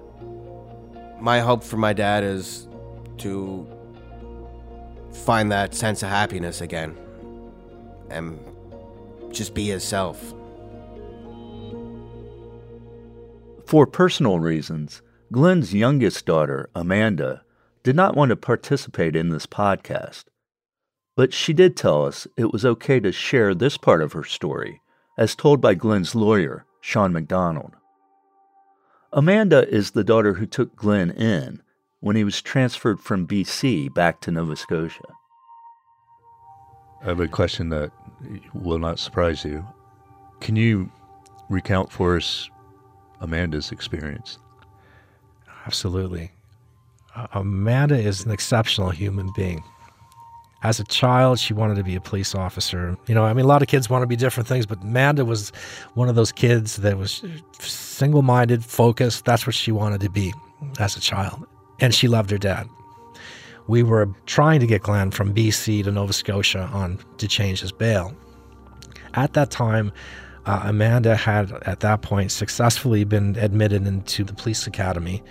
My 1.20 1.40
hope 1.40 1.64
for 1.64 1.76
my 1.76 1.92
dad 1.92 2.22
is 2.22 2.68
to 3.18 3.66
find 5.12 5.50
that 5.50 5.74
sense 5.74 6.02
of 6.02 6.08
happiness 6.08 6.60
again 6.60 6.96
and 8.10 8.38
just 9.30 9.54
be 9.54 9.68
himself. 9.68 10.34
For 13.66 13.86
personal 13.86 14.40
reasons, 14.40 15.00
Glenn's 15.32 15.72
youngest 15.72 16.26
daughter, 16.26 16.68
Amanda, 16.74 17.42
did 17.84 17.94
not 17.96 18.16
want 18.16 18.30
to 18.30 18.36
participate 18.36 19.14
in 19.14 19.28
this 19.30 19.46
podcast. 19.46 20.24
But 21.16 21.32
she 21.32 21.52
did 21.52 21.76
tell 21.76 22.04
us 22.04 22.26
it 22.36 22.52
was 22.52 22.64
okay 22.64 22.98
to 23.00 23.12
share 23.12 23.54
this 23.54 23.76
part 23.76 24.02
of 24.02 24.12
her 24.12 24.24
story, 24.24 24.80
as 25.20 25.36
told 25.36 25.60
by 25.60 25.74
Glenn's 25.74 26.14
lawyer, 26.14 26.64
Sean 26.80 27.12
McDonald. 27.12 27.76
Amanda 29.12 29.68
is 29.68 29.90
the 29.90 30.02
daughter 30.02 30.32
who 30.34 30.46
took 30.46 30.74
Glenn 30.74 31.10
in 31.10 31.62
when 32.00 32.16
he 32.16 32.24
was 32.24 32.40
transferred 32.40 32.98
from 32.98 33.28
BC 33.28 33.92
back 33.92 34.22
to 34.22 34.30
Nova 34.30 34.56
Scotia. 34.56 35.04
I 37.02 37.04
have 37.04 37.20
a 37.20 37.28
question 37.28 37.68
that 37.68 37.92
will 38.54 38.78
not 38.78 38.98
surprise 38.98 39.44
you. 39.44 39.66
Can 40.40 40.56
you 40.56 40.90
recount 41.50 41.92
for 41.92 42.16
us 42.16 42.48
Amanda's 43.20 43.72
experience? 43.72 44.38
Absolutely. 45.66 46.30
Amanda 47.34 47.98
is 47.98 48.24
an 48.24 48.30
exceptional 48.30 48.88
human 48.88 49.30
being. 49.36 49.62
As 50.62 50.78
a 50.78 50.84
child, 50.84 51.38
she 51.38 51.54
wanted 51.54 51.76
to 51.76 51.84
be 51.84 51.94
a 51.96 52.00
police 52.00 52.34
officer. 52.34 52.96
You 53.06 53.14
know, 53.14 53.24
I 53.24 53.32
mean, 53.32 53.46
a 53.46 53.48
lot 53.48 53.62
of 53.62 53.68
kids 53.68 53.88
want 53.88 54.02
to 54.02 54.06
be 54.06 54.16
different 54.16 54.46
things, 54.46 54.66
but 54.66 54.82
Amanda 54.82 55.24
was 55.24 55.52
one 55.94 56.08
of 56.10 56.16
those 56.16 56.32
kids 56.32 56.76
that 56.76 56.98
was 56.98 57.24
single 57.58 58.22
minded, 58.22 58.62
focused. 58.64 59.24
That's 59.24 59.46
what 59.46 59.54
she 59.54 59.72
wanted 59.72 60.00
to 60.02 60.10
be 60.10 60.34
as 60.78 60.96
a 60.96 61.00
child. 61.00 61.46
And 61.80 61.94
she 61.94 62.08
loved 62.08 62.30
her 62.30 62.38
dad. 62.38 62.68
We 63.68 63.82
were 63.82 64.08
trying 64.26 64.60
to 64.60 64.66
get 64.66 64.82
Glenn 64.82 65.12
from 65.12 65.32
BC 65.32 65.84
to 65.84 65.92
Nova 65.92 66.12
Scotia 66.12 66.68
on 66.72 66.98
to 67.18 67.26
change 67.26 67.60
his 67.60 67.72
bail. 67.72 68.14
At 69.14 69.32
that 69.34 69.50
time, 69.50 69.92
Uh, 70.46 70.62
Amanda 70.64 71.14
had, 71.16 71.52
at 71.66 71.80
that 71.80 72.00
point, 72.00 72.32
successfully 72.32 73.04
been 73.04 73.36
admitted 73.36 73.86
into 73.86 74.24
the 74.24 74.32
police 74.32 74.66
academy. 74.66 75.22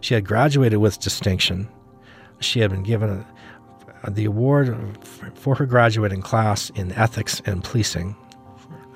She 0.00 0.14
had 0.14 0.24
graduated 0.24 0.78
with 0.78 0.98
distinction. 0.98 1.68
She 2.40 2.60
had 2.60 2.70
been 2.70 2.82
given 2.82 3.10
a, 3.10 3.26
Uh, 4.02 4.10
the 4.10 4.24
award 4.24 4.76
for 5.34 5.54
her 5.54 5.66
graduating 5.66 6.22
class 6.22 6.70
in 6.70 6.92
ethics 6.92 7.42
and 7.44 7.62
policing, 7.62 8.16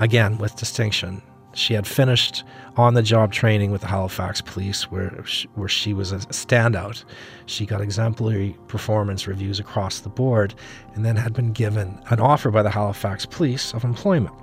again 0.01 0.39
with 0.39 0.57
distinction. 0.57 1.23
She 1.53 1.75
had 1.75 1.87
finished 1.87 2.43
on 2.77 2.95
the 2.95 3.03
job 3.03 3.33
training 3.33 3.71
with 3.71 3.83
the 3.83 3.87
Halifax 3.87 4.41
Police, 4.41 4.91
where 4.91 5.25
she, 5.25 5.47
where 5.55 5.69
she 5.69 5.95
was 5.95 6.11
a 6.11 6.17
standout. 6.17 7.05
She 7.47 7.65
got 7.65 7.81
exemplary 7.81 8.57
performance 8.67 9.29
reviews 9.29 9.61
across 9.61 10.01
the 10.01 10.09
board, 10.09 10.55
and 10.95 11.05
then 11.05 11.15
had 11.15 11.33
been 11.33 11.53
given 11.53 12.01
an 12.11 12.19
offer 12.19 12.51
by 12.51 12.63
the 12.65 12.71
Halifax 12.71 13.25
Police 13.25 13.73
of 13.73 13.85
employment. 13.85 14.35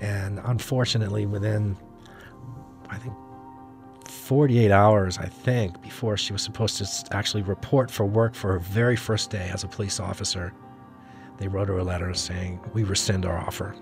And 0.00 0.40
unfortunately, 0.44 1.26
within, 1.26 1.76
I 2.88 2.98
think, 2.98 3.14
48 4.30 4.70
hours, 4.70 5.18
I 5.18 5.26
think, 5.26 5.82
before 5.82 6.16
she 6.16 6.32
was 6.32 6.40
supposed 6.40 6.76
to 6.76 7.16
actually 7.16 7.42
report 7.42 7.90
for 7.90 8.06
work 8.06 8.36
for 8.36 8.52
her 8.52 8.60
very 8.60 8.94
first 8.94 9.28
day 9.28 9.50
as 9.52 9.64
a 9.64 9.66
police 9.66 9.98
officer, 9.98 10.52
they 11.38 11.48
wrote 11.48 11.66
her 11.66 11.78
a 11.78 11.82
letter 11.82 12.14
saying, 12.14 12.60
We 12.72 12.84
rescind 12.84 13.26
our 13.26 13.36
offer. 13.36 13.74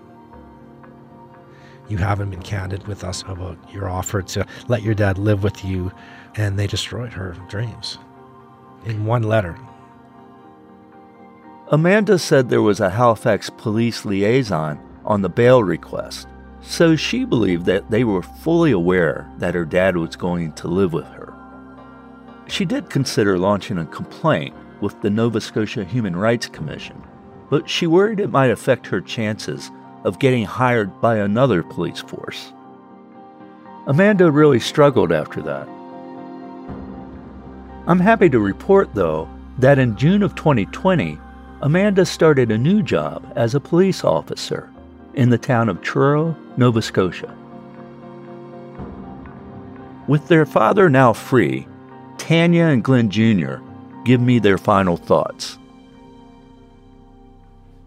You 1.87 1.97
haven't 1.97 2.31
been 2.31 2.41
candid 2.41 2.87
with 2.87 3.03
us 3.03 3.21
about 3.27 3.59
your 3.71 3.87
offer 3.89 4.23
to 4.23 4.43
let 4.67 4.81
your 4.81 4.95
dad 4.95 5.19
live 5.19 5.43
with 5.43 5.63
you, 5.63 5.91
and 6.33 6.57
they 6.57 6.65
destroyed 6.65 7.13
her 7.13 7.37
dreams 7.47 7.99
in 8.85 9.05
one 9.05 9.21
letter. 9.21 9.55
Amanda 11.67 12.17
said 12.17 12.49
there 12.49 12.63
was 12.63 12.79
a 12.79 12.89
Halifax 12.89 13.51
police 13.51 14.03
liaison 14.03 14.79
on 15.05 15.21
the 15.21 15.29
bail 15.29 15.63
request, 15.63 16.27
so 16.61 16.95
she 16.95 17.25
believed 17.25 17.65
that 17.65 17.89
they 17.89 18.03
were 18.03 18.21
fully 18.21 18.71
aware 18.71 19.29
that 19.37 19.55
her 19.55 19.65
dad 19.65 19.95
was 19.95 20.15
going 20.15 20.51
to 20.53 20.67
live 20.67 20.93
with 20.93 21.07
her. 21.07 21.33
She 22.47 22.65
did 22.65 22.89
consider 22.89 23.37
launching 23.37 23.77
a 23.77 23.85
complaint 23.85 24.55
with 24.81 25.01
the 25.01 25.09
Nova 25.09 25.39
Scotia 25.39 25.83
Human 25.83 26.15
Rights 26.15 26.47
Commission, 26.47 27.01
but 27.49 27.69
she 27.69 27.87
worried 27.87 28.19
it 28.19 28.31
might 28.31 28.51
affect 28.51 28.87
her 28.87 29.01
chances 29.01 29.71
of 30.03 30.19
getting 30.19 30.45
hired 30.45 30.99
by 31.01 31.17
another 31.17 31.63
police 31.63 31.99
force. 31.99 32.53
Amanda 33.87 34.29
really 34.31 34.59
struggled 34.59 35.11
after 35.11 35.41
that. 35.41 35.67
I'm 37.87 37.99
happy 37.99 38.29
to 38.29 38.39
report, 38.39 38.93
though, 38.93 39.29
that 39.57 39.79
in 39.79 39.97
June 39.97 40.23
of 40.23 40.35
2020, 40.35 41.19
Amanda 41.61 42.05
started 42.05 42.51
a 42.51 42.57
new 42.57 42.81
job 42.81 43.31
as 43.35 43.55
a 43.55 43.59
police 43.59 44.03
officer 44.03 44.69
in 45.13 45.29
the 45.29 45.37
town 45.37 45.69
of 45.69 45.81
Truro, 45.81 46.35
Nova 46.57 46.81
Scotia. 46.81 47.35
With 50.07 50.27
their 50.27 50.45
father 50.45 50.89
now 50.89 51.13
free, 51.13 51.67
Tanya 52.17 52.65
and 52.65 52.83
Glenn 52.83 53.09
Jr. 53.09 53.57
give 54.05 54.21
me 54.21 54.39
their 54.39 54.57
final 54.57 54.97
thoughts. 54.97 55.57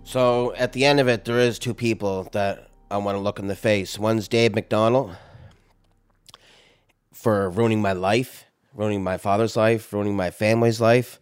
So 0.05 0.55
at 0.55 0.73
the 0.73 0.85
end 0.85 1.01
of 1.01 1.09
it, 1.09 1.25
there 1.25 1.39
is 1.39 1.59
two 1.59 1.75
people 1.75 2.29
that 2.33 2.69
I 2.91 2.99
want 2.99 3.17
to 3.17 3.21
look 3.21 3.39
in 3.39 3.47
the 3.47 3.57
face. 3.57 3.99
One's 3.99 4.29
Dave 4.29 4.55
McDonald 4.55 5.17
for 7.13 7.49
ruining 7.49 7.81
my 7.81 7.93
life, 7.93 8.45
ruining 8.75 9.03
my 9.03 9.17
father's 9.17 9.57
life, 9.57 9.93
ruining 9.93 10.15
my 10.15 10.31
family's 10.31 10.81
life, 10.81 11.19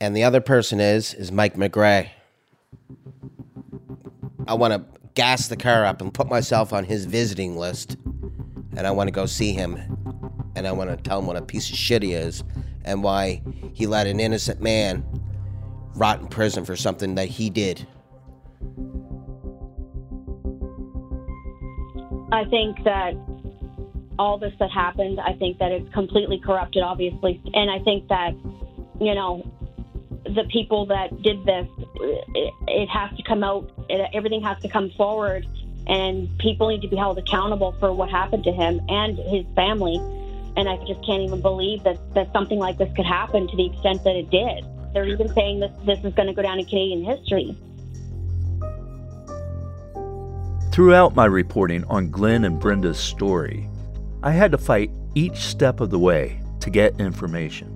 and 0.00 0.16
the 0.16 0.24
other 0.24 0.40
person 0.40 0.80
is 0.80 1.14
is 1.14 1.30
Mike 1.30 1.54
McGray. 1.54 2.10
I 4.48 4.54
want 4.54 4.72
to 4.74 4.95
gas 5.16 5.48
the 5.48 5.56
car 5.56 5.84
up 5.84 6.00
and 6.00 6.14
put 6.14 6.28
myself 6.28 6.72
on 6.72 6.84
his 6.84 7.04
visiting 7.06 7.56
list, 7.56 7.96
and 8.76 8.86
I 8.86 8.92
want 8.92 9.08
to 9.08 9.12
go 9.12 9.26
see 9.26 9.52
him, 9.52 9.76
and 10.54 10.68
I 10.68 10.72
want 10.72 10.90
to 10.90 10.96
tell 10.96 11.18
him 11.18 11.26
what 11.26 11.36
a 11.36 11.42
piece 11.42 11.68
of 11.70 11.76
shit 11.76 12.04
he 12.04 12.12
is, 12.12 12.44
and 12.84 13.02
why 13.02 13.42
he 13.72 13.88
let 13.88 14.06
an 14.06 14.20
innocent 14.20 14.60
man 14.60 15.04
rot 15.96 16.20
in 16.20 16.28
prison 16.28 16.64
for 16.64 16.76
something 16.76 17.16
that 17.16 17.28
he 17.28 17.50
did. 17.50 17.84
I 22.30 22.44
think 22.50 22.84
that 22.84 23.14
all 24.18 24.38
this 24.38 24.52
that 24.58 24.70
happened, 24.70 25.20
I 25.20 25.32
think 25.34 25.58
that 25.58 25.72
it's 25.72 25.92
completely 25.94 26.38
corrupted, 26.38 26.82
obviously. 26.82 27.40
And 27.54 27.70
I 27.70 27.78
think 27.80 28.08
that, 28.08 28.32
you 29.00 29.14
know, 29.14 29.50
the 30.24 30.44
people 30.50 30.86
that 30.86 31.22
did 31.22 31.44
this, 31.46 31.66
it, 32.00 32.54
it 32.68 32.88
has 32.88 33.16
to 33.16 33.22
come 33.22 33.42
out, 33.44 33.70
it, 33.88 34.10
everything 34.14 34.42
has 34.42 34.60
to 34.62 34.68
come 34.68 34.90
forward, 34.90 35.46
and 35.86 36.28
people 36.38 36.68
need 36.68 36.82
to 36.82 36.88
be 36.88 36.96
held 36.96 37.18
accountable 37.18 37.76
for 37.78 37.92
what 37.92 38.10
happened 38.10 38.44
to 38.44 38.52
him 38.52 38.80
and 38.88 39.18
his 39.18 39.44
family. 39.54 39.96
And 40.56 40.68
I 40.68 40.76
just 40.86 41.04
can't 41.04 41.22
even 41.22 41.42
believe 41.42 41.84
that, 41.84 41.98
that 42.14 42.32
something 42.32 42.58
like 42.58 42.78
this 42.78 42.92
could 42.96 43.04
happen 43.04 43.46
to 43.46 43.56
the 43.56 43.66
extent 43.66 44.02
that 44.04 44.16
it 44.16 44.30
did. 44.30 44.64
They're 44.94 45.06
even 45.06 45.28
saying 45.34 45.60
that 45.60 45.84
this 45.84 45.98
is 46.02 46.14
going 46.14 46.28
to 46.28 46.34
go 46.34 46.42
down 46.42 46.58
in 46.58 46.64
Canadian 46.64 47.04
history. 47.04 47.54
Throughout 50.72 51.14
my 51.14 51.26
reporting 51.26 51.84
on 51.84 52.10
Glenn 52.10 52.44
and 52.44 52.58
Brenda's 52.58 52.98
story, 52.98 53.68
I 54.22 54.32
had 54.32 54.52
to 54.52 54.58
fight 54.58 54.90
each 55.14 55.36
step 55.36 55.80
of 55.80 55.90
the 55.90 55.98
way 55.98 56.40
to 56.60 56.70
get 56.70 56.98
information. 57.00 57.72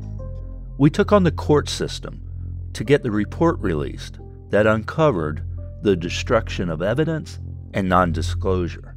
We 0.79 0.91
took 0.91 1.13
on 1.13 1.23
the 1.23 1.31
court 1.31 1.69
system 1.69 2.30
to 2.75 2.85
get 2.85 3.03
the 3.03 3.11
report 3.11 3.59
released 3.61 4.19
that 4.51 4.67
uncovered 4.67 5.45
the 5.83 5.97
destruction 5.97 6.71
of 6.71 6.83
evidence 6.83 7.39
and 7.75 7.89
non 7.89 8.13
disclosure. 8.13 8.97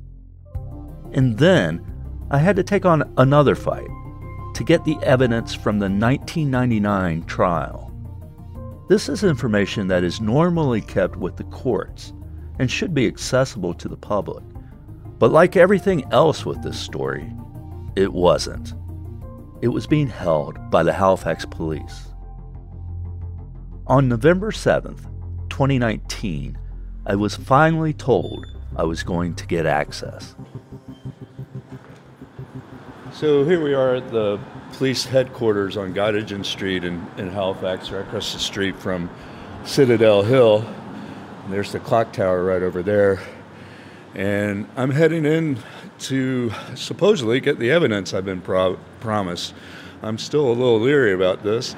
And 1.14 1.38
then 1.38 1.86
I 2.32 2.40
had 2.40 2.56
to 2.56 2.64
take 2.64 2.86
on 2.86 3.14
another 3.18 3.56
fight 3.56 3.88
to 4.56 4.64
get 4.64 4.84
the 4.86 4.98
evidence 5.04 5.54
from 5.54 5.80
the 5.80 5.86
1999 5.86 7.24
trial. 7.24 7.92
This 8.90 9.10
is 9.10 9.24
information 9.24 9.88
that 9.88 10.04
is 10.04 10.22
normally 10.22 10.82
kept 10.82 11.16
with 11.16 11.38
the 11.38 11.44
courts 11.46 12.14
and 12.60 12.70
should 12.70 12.94
be 12.94 13.08
accessible 13.08 13.74
to 13.76 13.88
the 13.88 13.98
public. 13.98 14.44
But 15.20 15.32
like 15.32 15.56
everything 15.56 16.04
else 16.12 16.46
with 16.46 16.62
this 16.62 16.80
story, 16.80 17.32
it 17.96 18.12
wasn't. 18.12 18.74
It 19.62 19.70
was 19.70 19.88
being 19.88 20.08
held 20.08 20.70
by 20.70 20.84
the 20.84 20.94
Halifax 20.94 21.46
police. 21.46 22.13
On 23.86 24.08
November 24.08 24.52
7th, 24.52 25.04
2019, 25.50 26.58
I 27.06 27.16
was 27.16 27.36
finally 27.36 27.92
told 27.92 28.48
I 28.78 28.84
was 28.84 29.04
going 29.04 29.36
to 29.36 29.46
get 29.46 29.66
access. 29.66 30.36
So 33.12 33.44
here 33.44 33.62
we 33.62 33.74
are 33.74 33.96
at 33.96 34.10
the 34.10 34.40
police 34.72 35.04
headquarters 35.04 35.76
on 35.76 35.94
Gottingen 35.94 36.46
Street 36.46 36.86
in, 36.86 37.06
in 37.18 37.30
Halifax, 37.30 37.92
right 37.92 38.08
across 38.08 38.32
the 38.32 38.40
street 38.40 38.78
from 38.78 39.10
Citadel 39.66 40.24
Hill. 40.24 40.66
And 41.44 41.52
there's 41.52 41.74
the 41.74 41.80
clock 41.82 42.14
tower 42.14 42.42
right 42.42 42.64
over 42.64 42.84
there. 42.84 43.20
And 44.16 44.66
I'm 44.78 44.92
heading 44.92 45.26
in 45.26 45.58
to 46.00 46.54
supposedly 46.76 47.42
get 47.42 47.60
the 47.60 47.70
evidence 47.70 48.14
I've 48.14 48.24
been 48.24 48.42
pro- 48.42 48.80
promised. 49.02 49.54
I'm 50.02 50.18
still 50.18 50.48
a 50.48 50.54
little 50.54 50.80
leery 50.80 51.14
about 51.14 51.44
this. 51.44 51.76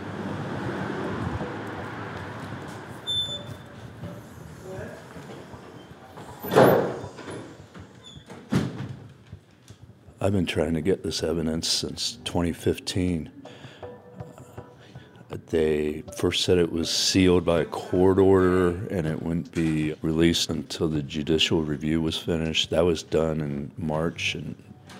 I've 10.25 10.33
been 10.33 10.47
trying 10.47 10.73
to 10.73 10.81
get 10.81 11.03
this 11.03 11.21
evidence 11.21 11.67
since 11.67 12.17
2015 12.25 13.29
they 15.47 16.03
first 16.17 16.43
said 16.43 16.57
it 16.57 16.71
was 16.71 16.89
sealed 16.89 17.45
by 17.45 17.61
a 17.61 17.65
court 17.65 18.17
order 18.17 18.69
and 18.87 19.05
it 19.05 19.21
wouldn't 19.21 19.51
be 19.51 19.93
released 20.01 20.49
until 20.49 20.87
the 20.87 21.03
judicial 21.03 21.61
review 21.61 22.01
was 22.01 22.17
finished. 22.17 22.71
That 22.71 22.85
was 22.85 23.03
done 23.03 23.41
in 23.41 23.69
March 23.77 24.35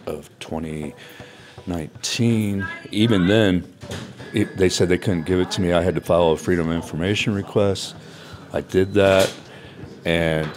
of 0.06 0.30
2019. 0.40 2.68
Even 2.92 3.26
then, 3.28 3.74
it, 4.34 4.56
they 4.58 4.70
said 4.70 4.90
they 4.90 5.00
couldn't 5.00 5.26
give 5.26 5.40
it 5.40 5.50
to 5.52 5.62
me. 5.62 5.72
I 5.74 5.82
had 5.82 5.96
to 5.96 6.02
file 6.02 6.32
a 6.32 6.38
Freedom 6.38 6.70
of 6.70 6.76
Information 6.76 7.34
request. 7.34 7.96
I 8.54 8.62
did 8.62 8.94
that, 8.94 9.34
and 10.06 10.48
uh, 10.48 10.54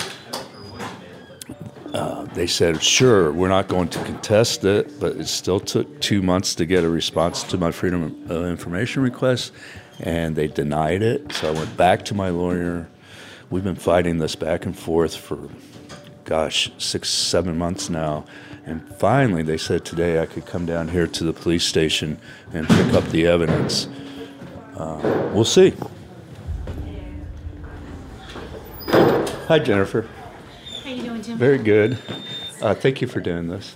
they 2.39 2.47
said, 2.47 2.81
sure, 2.81 3.33
we're 3.33 3.49
not 3.49 3.67
going 3.67 3.89
to 3.89 3.99
contest 4.05 4.65
it, 4.65 5.01
but 5.01 5.17
it 5.17 5.27
still 5.27 5.59
took 5.59 6.01
two 6.01 6.23
months 6.23 6.55
to 6.55 6.65
get 6.65 6.85
a 6.85 6.89
response 6.89 7.43
to 7.43 7.59
my 7.59 7.73
Freedom 7.73 8.25
of 8.31 8.47
Information 8.47 9.03
request, 9.03 9.53
and 9.99 10.37
they 10.37 10.47
denied 10.47 11.03
it. 11.03 11.33
So 11.33 11.49
I 11.49 11.51
went 11.51 11.77
back 11.77 12.05
to 12.05 12.15
my 12.15 12.29
lawyer. 12.29 12.89
We've 13.51 13.65
been 13.65 13.75
fighting 13.75 14.19
this 14.19 14.37
back 14.37 14.67
and 14.67 14.79
forth 14.79 15.17
for, 15.17 15.49
gosh, 16.25 16.71
six, 16.79 17.09
seven 17.09 17.59
months 17.59 17.91
now. 17.91 18.25
And 18.65 18.87
finally, 18.99 19.43
they 19.43 19.59
said 19.59 19.85
today 19.85 20.23
I 20.23 20.27
could 20.27 20.47
come 20.47 20.65
down 20.65 20.87
here 20.87 21.09
to 21.09 21.25
the 21.25 21.33
police 21.33 21.65
station 21.65 22.21
and 22.53 22.69
pick 22.69 22.93
up 22.93 23.05
the 23.07 23.27
evidence. 23.27 23.89
Uh, 24.77 25.31
we'll 25.35 25.45
see. 25.45 25.75
Hi, 28.87 29.59
Jennifer. 29.59 30.07
How 30.85 30.91
you 30.91 31.03
doing, 31.03 31.23
Jim? 31.23 31.37
Very 31.37 31.59
good. 31.59 31.99
Uh, 32.61 32.75
thank 32.75 33.01
you 33.01 33.07
for 33.09 33.21
doing 33.21 33.49
this. 33.49 33.75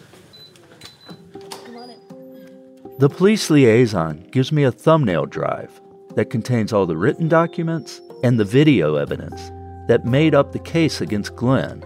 The 2.98 3.08
police 3.08 3.50
liaison 3.50 4.26
gives 4.30 4.52
me 4.52 4.64
a 4.64 4.72
thumbnail 4.72 5.26
drive 5.26 5.80
that 6.14 6.26
contains 6.26 6.72
all 6.72 6.86
the 6.86 6.96
written 6.96 7.28
documents 7.28 8.00
and 8.22 8.38
the 8.38 8.44
video 8.44 8.96
evidence 8.96 9.50
that 9.88 10.04
made 10.04 10.34
up 10.34 10.52
the 10.52 10.58
case 10.58 11.00
against 11.00 11.34
Glenn. 11.34 11.82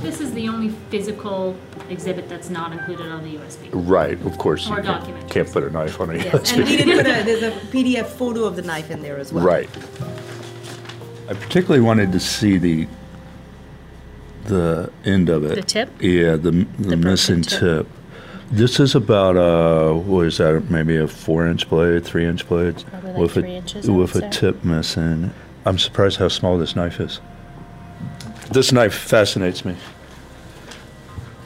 This 0.00 0.20
is 0.20 0.32
the 0.34 0.48
only 0.48 0.68
physical 0.90 1.56
exhibit 1.88 2.28
that's 2.28 2.50
not 2.50 2.72
included 2.72 3.06
on 3.06 3.22
the 3.24 3.36
USB. 3.36 3.70
Right, 3.72 4.20
of 4.26 4.36
course. 4.38 4.66
Or 4.66 4.76
you 4.76 4.82
can't, 4.82 5.00
document. 5.00 5.30
can't 5.30 5.50
put 5.50 5.64
a 5.64 5.70
knife 5.70 6.00
on 6.00 6.10
a 6.10 6.14
Yes, 6.14 6.52
USB. 6.52 6.56
and 6.58 6.64
we 6.64 6.76
didn't 6.76 6.96
put 6.98 7.06
a, 7.06 7.22
there's 7.22 7.42
a 7.42 7.50
PDF 7.68 8.06
photo 8.06 8.44
of 8.44 8.56
the 8.56 8.62
knife 8.62 8.90
in 8.90 9.00
there 9.02 9.18
as 9.18 9.32
well. 9.32 9.44
Right. 9.44 9.68
I 11.28 11.34
particularly 11.34 11.80
wanted 11.80 12.12
to 12.12 12.20
see 12.20 12.58
the 12.58 12.86
the 14.46 14.90
end 15.04 15.28
of 15.28 15.44
it. 15.44 15.54
The 15.54 15.62
tip? 15.62 16.02
Yeah, 16.02 16.36
the 16.36 16.66
the, 16.78 16.96
missing 16.96 17.42
tip. 17.42 17.86
This 18.50 18.78
is 18.78 18.94
about 18.94 19.36
uh 19.36 19.92
what 19.92 20.26
is 20.26 20.38
that? 20.38 20.70
Maybe 20.70 20.96
a 20.96 21.06
four 21.06 21.46
inch 21.46 21.68
blade, 21.68 22.04
three 22.04 22.26
inch 22.26 22.46
blade, 22.48 22.82
Probably 22.90 23.10
like 23.10 23.20
with 23.20 23.32
three 23.32 23.50
a 23.50 23.56
inches, 23.56 23.90
with 23.90 24.16
a 24.16 24.28
tip 24.30 24.64
missing. 24.64 25.32
I'm 25.64 25.78
surprised 25.78 26.18
how 26.18 26.28
small 26.28 26.58
this 26.58 26.76
knife 26.76 27.00
is. 27.00 27.20
This 28.52 28.70
knife 28.72 28.94
fascinates 28.94 29.64
me. 29.64 29.76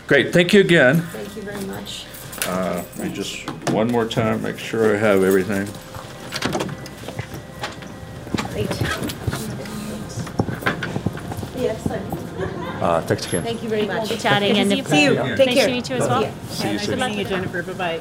Great, 0.07 0.33
thank 0.33 0.53
you 0.53 0.61
again. 0.61 1.01
Thank 1.01 1.37
you 1.37 1.43
very 1.43 1.65
much. 1.67 2.05
Uh, 2.47 2.85
let 2.99 3.09
me 3.09 3.15
just 3.15 3.49
one 3.71 3.89
more 3.89 4.07
time 4.07 4.43
make 4.43 4.59
sure 4.59 4.95
I 4.95 4.99
have 4.99 5.23
everything. 5.23 5.67
Uh, 12.91 13.01
thanks 13.03 13.25
again. 13.29 13.45
Thank 13.45 13.63
you 13.63 13.69
very 13.69 13.87
much. 13.87 14.09
We'll 14.09 14.17
be 14.17 14.23
chatting 14.23 14.59
and 14.59 14.73
if- 14.73 14.89
See 14.89 15.05
you. 15.05 15.13
Yeah. 15.15 15.37
Take 15.37 15.47
Nice 15.47 15.55
care. 15.59 15.67
to 15.69 15.73
meet 15.73 15.91
you 15.91 15.97
as 15.97 16.09
well. 16.09 16.23
Yeah. 16.23 16.33
See 16.49 16.67
you 16.67 16.73
Nice 16.75 16.87
soon. 16.87 16.99
meeting 16.99 17.19
you, 17.19 17.25
Jennifer. 17.25 17.63
Bye-bye. 17.63 18.01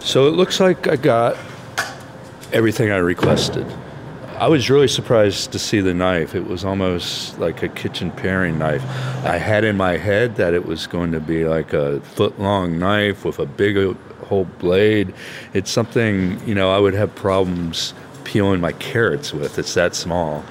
So 0.00 0.26
it 0.28 0.30
looks 0.30 0.60
like 0.60 0.86
I 0.88 0.96
got 0.96 1.36
everything 2.52 2.90
I 2.90 2.96
requested. 2.96 3.66
I 4.38 4.46
was 4.48 4.70
really 4.70 4.88
surprised 4.88 5.52
to 5.52 5.58
see 5.58 5.80
the 5.80 5.92
knife. 5.92 6.34
It 6.34 6.46
was 6.46 6.64
almost 6.64 7.38
like 7.38 7.62
a 7.62 7.68
kitchen 7.68 8.10
paring 8.12 8.58
knife. 8.58 8.82
I 9.26 9.36
had 9.36 9.64
in 9.64 9.76
my 9.76 9.96
head 9.96 10.36
that 10.36 10.54
it 10.54 10.64
was 10.64 10.86
going 10.86 11.12
to 11.12 11.20
be 11.20 11.44
like 11.44 11.72
a 11.72 12.00
foot 12.00 12.38
long 12.40 12.78
knife 12.78 13.24
with 13.24 13.40
a 13.40 13.46
big 13.46 13.76
whole 14.28 14.44
blade. 14.44 15.12
It's 15.54 15.70
something, 15.70 16.40
you 16.46 16.54
know, 16.54 16.70
I 16.70 16.78
would 16.78 16.94
have 16.94 17.14
problems 17.14 17.92
peeling 18.28 18.60
my 18.60 18.72
carrots 18.72 19.32
with. 19.32 19.58
It's 19.58 19.72
that 19.72 19.94
small. 19.94 20.44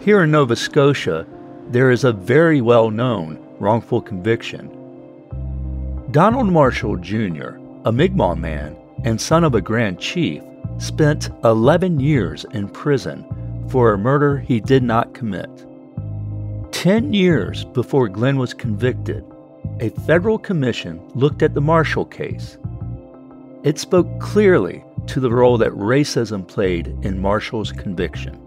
Here 0.00 0.22
in 0.22 0.30
Nova 0.30 0.54
Scotia, 0.54 1.26
there 1.70 1.90
is 1.90 2.04
a 2.04 2.12
very 2.12 2.60
well 2.60 2.90
known 2.90 3.42
wrongful 3.58 4.02
conviction. 4.02 4.68
Donald 6.10 6.48
Marshall 6.48 6.96
Jr., 6.98 7.56
a 7.86 7.92
Mi'kmaq 7.92 8.38
man 8.38 8.76
and 9.04 9.18
son 9.18 9.44
of 9.44 9.54
a 9.54 9.62
Grand 9.62 9.98
Chief, 9.98 10.42
spent 10.76 11.30
11 11.42 12.00
years 12.00 12.44
in 12.52 12.68
prison 12.68 13.24
for 13.70 13.94
a 13.94 13.98
murder 13.98 14.36
he 14.36 14.60
did 14.60 14.82
not 14.82 15.14
commit. 15.14 15.48
Ten 16.70 17.14
years 17.14 17.64
before 17.64 18.08
Glenn 18.08 18.36
was 18.36 18.52
convicted, 18.52 19.24
a 19.80 19.88
federal 20.06 20.38
commission 20.38 21.00
looked 21.14 21.42
at 21.42 21.54
the 21.54 21.62
Marshall 21.62 22.04
case. 22.04 22.58
It 23.64 23.78
spoke 23.78 24.20
clearly 24.20 24.84
to 25.06 25.20
the 25.20 25.30
role 25.30 25.56
that 25.56 25.72
racism 25.72 26.46
played 26.46 26.88
in 27.00 27.18
Marshall's 27.18 27.72
conviction. 27.72 28.38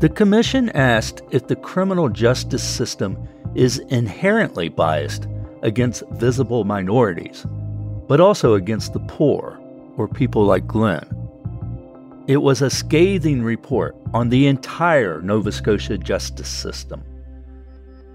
The 0.00 0.08
Commission 0.08 0.68
asked 0.70 1.22
if 1.30 1.46
the 1.46 1.54
criminal 1.54 2.08
justice 2.08 2.62
system 2.62 3.16
is 3.54 3.78
inherently 3.88 4.68
biased 4.68 5.28
against 5.62 6.02
visible 6.10 6.64
minorities, 6.64 7.46
but 8.08 8.20
also 8.20 8.54
against 8.54 8.94
the 8.94 9.00
poor 9.00 9.60
or 9.96 10.08
people 10.08 10.44
like 10.44 10.66
Glenn. 10.66 11.06
It 12.26 12.38
was 12.38 12.62
a 12.62 12.70
scathing 12.70 13.44
report 13.44 13.96
on 14.12 14.28
the 14.28 14.48
entire 14.48 15.22
Nova 15.22 15.52
Scotia 15.52 15.98
justice 15.98 16.48
system. 16.48 17.04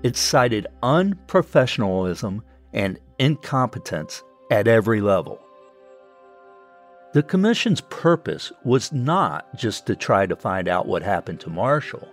It 0.03 0.17
cited 0.17 0.67
unprofessionalism 0.83 2.41
and 2.73 2.99
incompetence 3.17 4.23
at 4.51 4.67
every 4.67 4.99
level. 4.99 5.39
The 7.13 7.21
Commission's 7.23 7.81
purpose 7.81 8.51
was 8.63 8.91
not 8.91 9.55
just 9.55 9.85
to 9.85 9.95
try 9.95 10.25
to 10.25 10.35
find 10.35 10.67
out 10.67 10.87
what 10.87 11.03
happened 11.03 11.39
to 11.41 11.49
Marshall, 11.51 12.07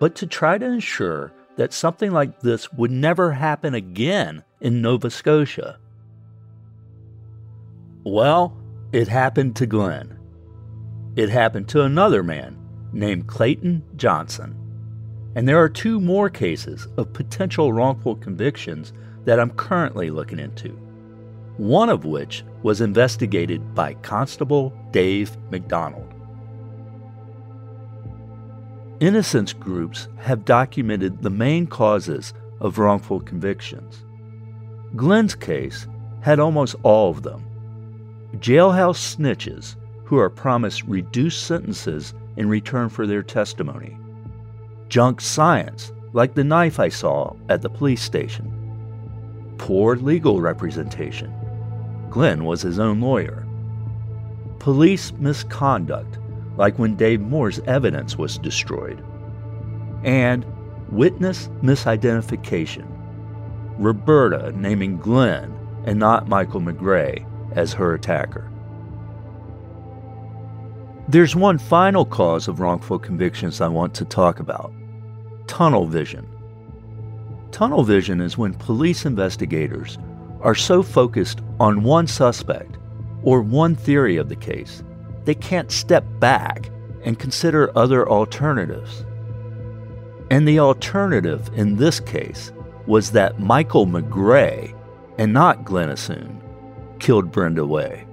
but 0.00 0.16
to 0.16 0.26
try 0.26 0.58
to 0.58 0.66
ensure 0.66 1.32
that 1.54 1.72
something 1.72 2.10
like 2.10 2.40
this 2.40 2.72
would 2.72 2.90
never 2.90 3.30
happen 3.30 3.74
again 3.74 4.42
in 4.60 4.82
Nova 4.82 5.10
Scotia. 5.10 5.78
Well, 8.04 8.56
it 8.92 9.06
happened 9.06 9.54
to 9.56 9.66
Glenn. 9.66 10.18
It 11.14 11.28
happened 11.28 11.68
to 11.68 11.82
another 11.82 12.24
man 12.24 12.58
named 12.92 13.28
Clayton 13.28 13.84
Johnson. 13.94 14.56
And 15.36 15.46
there 15.46 15.62
are 15.62 15.68
two 15.68 16.00
more 16.00 16.30
cases 16.30 16.88
of 16.96 17.12
potential 17.12 17.72
wrongful 17.72 18.16
convictions 18.16 18.92
that 19.24 19.38
I'm 19.38 19.50
currently 19.50 20.10
looking 20.10 20.40
into, 20.40 20.76
one 21.58 21.88
of 21.88 22.04
which 22.04 22.44
was 22.62 22.80
investigated 22.80 23.74
by 23.74 23.94
Constable 23.94 24.72
Dave 24.90 25.36
McDonald. 25.50 26.12
Innocence 29.00 29.52
groups 29.52 30.08
have 30.18 30.44
documented 30.44 31.22
the 31.22 31.30
main 31.30 31.66
causes 31.66 32.34
of 32.60 32.78
wrongful 32.78 33.20
convictions. 33.20 34.04
Glenn's 34.94 35.34
case 35.34 35.86
had 36.20 36.40
almost 36.40 36.76
all 36.82 37.10
of 37.10 37.22
them. 37.22 37.44
Jailhouse 38.36 39.16
snitches 39.16 39.76
who 40.04 40.18
are 40.18 40.30
promised 40.30 40.82
reduced 40.84 41.46
sentences 41.46 42.14
in 42.36 42.48
return 42.48 42.88
for 42.88 43.06
their 43.06 43.22
testimony. 43.22 43.98
Junk 44.88 45.20
science, 45.20 45.92
like 46.12 46.34
the 46.34 46.44
knife 46.44 46.80
I 46.80 46.88
saw 46.88 47.34
at 47.48 47.62
the 47.62 47.68
police 47.68 48.02
station. 48.02 48.52
Poor 49.58 49.96
legal 49.96 50.40
representation. 50.40 51.32
Glenn 52.10 52.44
was 52.44 52.62
his 52.62 52.78
own 52.78 53.00
lawyer. 53.00 53.46
Police 54.58 55.12
misconduct, 55.12 56.18
like 56.56 56.78
when 56.78 56.96
Dave 56.96 57.20
Moore's 57.20 57.60
evidence 57.60 58.16
was 58.16 58.38
destroyed. 58.38 59.04
And 60.04 60.44
witness 60.90 61.48
misidentification. 61.62 62.86
Roberta 63.78 64.52
naming 64.52 64.98
Glenn 64.98 65.54
and 65.84 65.98
not 65.98 66.28
Michael 66.28 66.60
McGray 66.60 67.24
as 67.56 67.72
her 67.72 67.94
attacker. 67.94 68.50
There's 71.08 71.36
one 71.36 71.58
final 71.58 72.04
cause 72.04 72.48
of 72.48 72.58
wrongful 72.58 72.98
convictions 72.98 73.60
I 73.60 73.68
want 73.68 73.94
to 73.94 74.04
talk 74.04 74.40
about 74.40 74.72
tunnel 75.46 75.86
vision. 75.86 76.26
Tunnel 77.52 77.84
vision 77.84 78.20
is 78.20 78.36
when 78.36 78.54
police 78.54 79.06
investigators 79.06 79.98
are 80.46 80.54
so 80.54 80.80
focused 80.80 81.40
on 81.58 81.82
one 81.82 82.06
suspect 82.06 82.78
or 83.24 83.42
one 83.42 83.74
theory 83.74 84.16
of 84.16 84.28
the 84.28 84.36
case, 84.36 84.84
they 85.24 85.34
can't 85.34 85.72
step 85.72 86.04
back 86.20 86.70
and 87.04 87.18
consider 87.18 87.76
other 87.76 88.08
alternatives. 88.08 89.04
And 90.30 90.46
the 90.46 90.60
alternative 90.60 91.50
in 91.54 91.76
this 91.76 91.98
case 91.98 92.52
was 92.86 93.10
that 93.10 93.40
Michael 93.40 93.88
McGray, 93.88 94.72
and 95.18 95.32
not 95.32 95.64
Glenn 95.64 95.88
Assoon, 95.88 96.40
killed 97.00 97.32
Brenda 97.32 97.66
Way. 97.66 98.06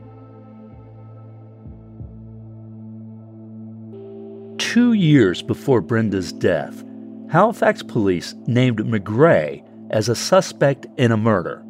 Two 4.57 4.93
years 4.93 5.43
before 5.43 5.81
Brenda's 5.81 6.33
death, 6.33 6.83
Halifax 7.29 7.83
police 7.83 8.33
named 8.47 8.79
McGray 8.79 9.63
as 9.91 10.09
a 10.09 10.15
suspect 10.15 10.87
in 10.97 11.11
a 11.11 11.17
murder. 11.17 11.62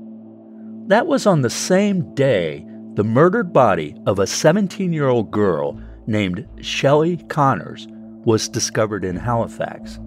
That 0.87 1.07
was 1.07 1.25
on 1.25 1.41
the 1.41 1.49
same 1.49 2.13
day 2.13 2.65
the 2.95 3.05
murdered 3.05 3.53
body 3.53 3.95
of 4.05 4.19
a 4.19 4.27
17 4.27 4.91
year 4.91 5.07
old 5.07 5.31
girl 5.31 5.79
named 6.07 6.45
Shelley 6.59 7.17
Connors 7.29 7.87
was 8.25 8.49
discovered 8.49 9.05
in 9.05 9.15
Halifax. 9.15 9.97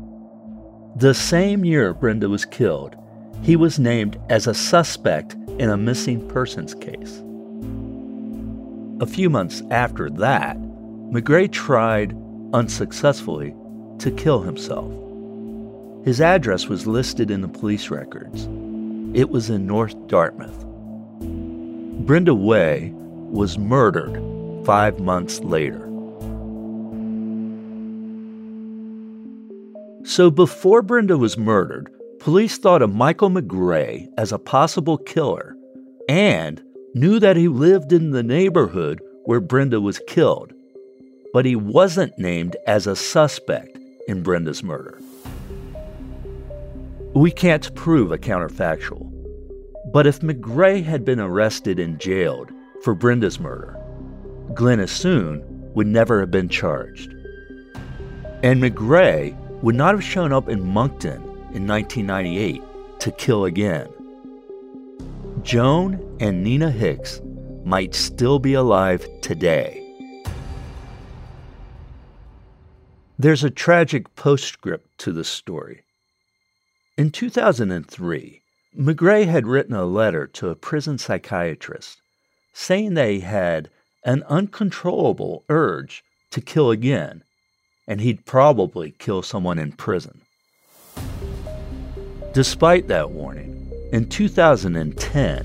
The 0.96 1.14
same 1.14 1.64
year 1.64 1.94
Brenda 1.94 2.28
was 2.28 2.44
killed, 2.44 2.94
he 3.42 3.56
was 3.56 3.78
named 3.78 4.18
as 4.28 4.46
a 4.46 4.54
suspect 4.54 5.34
in 5.58 5.70
a 5.70 5.76
missing 5.76 6.28
persons 6.28 6.74
case. 6.74 7.22
A 9.00 9.06
few 9.06 9.30
months 9.30 9.62
after 9.70 10.10
that, 10.10 10.58
McGray 10.58 11.50
tried, 11.50 12.14
unsuccessfully, 12.52 13.54
to 13.98 14.10
kill 14.10 14.40
himself. 14.42 14.92
His 16.04 16.20
address 16.20 16.66
was 16.66 16.86
listed 16.86 17.30
in 17.30 17.40
the 17.40 17.48
police 17.48 17.90
records. 17.90 18.46
It 19.16 19.30
was 19.30 19.48
in 19.48 19.66
North 19.66 19.94
Dartmouth. 20.08 20.62
Brenda 22.04 22.34
Way 22.34 22.92
was 22.94 23.56
murdered 23.56 24.22
five 24.66 25.00
months 25.00 25.40
later. 25.40 25.80
So 30.04 30.30
before 30.30 30.82
Brenda 30.82 31.16
was 31.16 31.38
murdered, 31.38 31.90
police 32.20 32.58
thought 32.58 32.82
of 32.82 32.94
Michael 32.94 33.30
McGray 33.30 34.06
as 34.18 34.32
a 34.32 34.38
possible 34.38 34.98
killer 34.98 35.56
and 36.10 36.62
knew 36.92 37.18
that 37.18 37.38
he 37.38 37.48
lived 37.48 37.94
in 37.94 38.10
the 38.10 38.22
neighborhood 38.22 39.00
where 39.24 39.40
Brenda 39.40 39.80
was 39.80 39.98
killed, 40.06 40.52
but 41.32 41.46
he 41.46 41.56
wasn't 41.56 42.18
named 42.18 42.54
as 42.66 42.86
a 42.86 42.94
suspect 42.94 43.78
in 44.08 44.22
Brenda's 44.22 44.62
murder. 44.62 45.00
We 47.16 47.30
can't 47.30 47.74
prove 47.74 48.12
a 48.12 48.18
counterfactual, 48.18 49.10
but 49.90 50.06
if 50.06 50.20
McGray 50.20 50.84
had 50.84 51.02
been 51.02 51.18
arrested 51.18 51.78
and 51.78 51.98
jailed 51.98 52.52
for 52.82 52.94
Brenda's 52.94 53.40
murder, 53.40 53.74
Glenn 54.52 54.80
Assoon 54.80 55.40
would 55.72 55.86
never 55.86 56.20
have 56.20 56.30
been 56.30 56.50
charged. 56.50 57.14
And 58.42 58.62
McGray 58.62 59.34
would 59.62 59.74
not 59.74 59.94
have 59.94 60.04
shown 60.04 60.30
up 60.30 60.50
in 60.50 60.62
Moncton 60.62 61.22
in 61.54 61.66
1998 61.66 62.62
to 62.98 63.10
kill 63.12 63.46
again. 63.46 63.88
Joan 65.40 66.18
and 66.20 66.44
Nina 66.44 66.70
Hicks 66.70 67.22
might 67.64 67.94
still 67.94 68.38
be 68.38 68.52
alive 68.52 69.08
today. 69.22 69.82
There's 73.18 73.42
a 73.42 73.48
tragic 73.48 74.14
postscript 74.16 74.98
to 74.98 75.12
the 75.12 75.24
story. 75.24 75.85
In 76.98 77.10
2003, 77.10 78.40
McGray 78.74 79.26
had 79.26 79.46
written 79.46 79.74
a 79.74 79.84
letter 79.84 80.26
to 80.28 80.48
a 80.48 80.54
prison 80.54 80.96
psychiatrist 80.96 82.00
saying 82.54 82.94
they 82.94 83.18
had 83.18 83.68
an 84.06 84.22
uncontrollable 84.30 85.44
urge 85.50 86.02
to 86.30 86.40
kill 86.40 86.70
again, 86.70 87.22
and 87.86 88.00
he'd 88.00 88.24
probably 88.24 88.92
kill 88.92 89.20
someone 89.20 89.58
in 89.58 89.72
prison. 89.72 90.22
Despite 92.32 92.88
that 92.88 93.10
warning, 93.10 93.70
in 93.92 94.08
2010, 94.08 95.44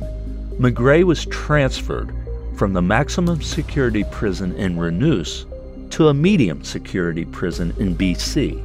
McGray 0.57 1.03
was 1.03 1.25
transferred 1.25 2.15
from 2.55 2.71
the 2.71 2.81
maximum 2.81 3.41
security 3.41 4.05
prison 4.05 4.55
in 4.55 4.77
Renous 4.77 5.45
to 5.91 6.07
a 6.07 6.13
medium 6.13 6.63
security 6.63 7.25
prison 7.25 7.73
in 7.77 7.97
BC. 7.97 8.63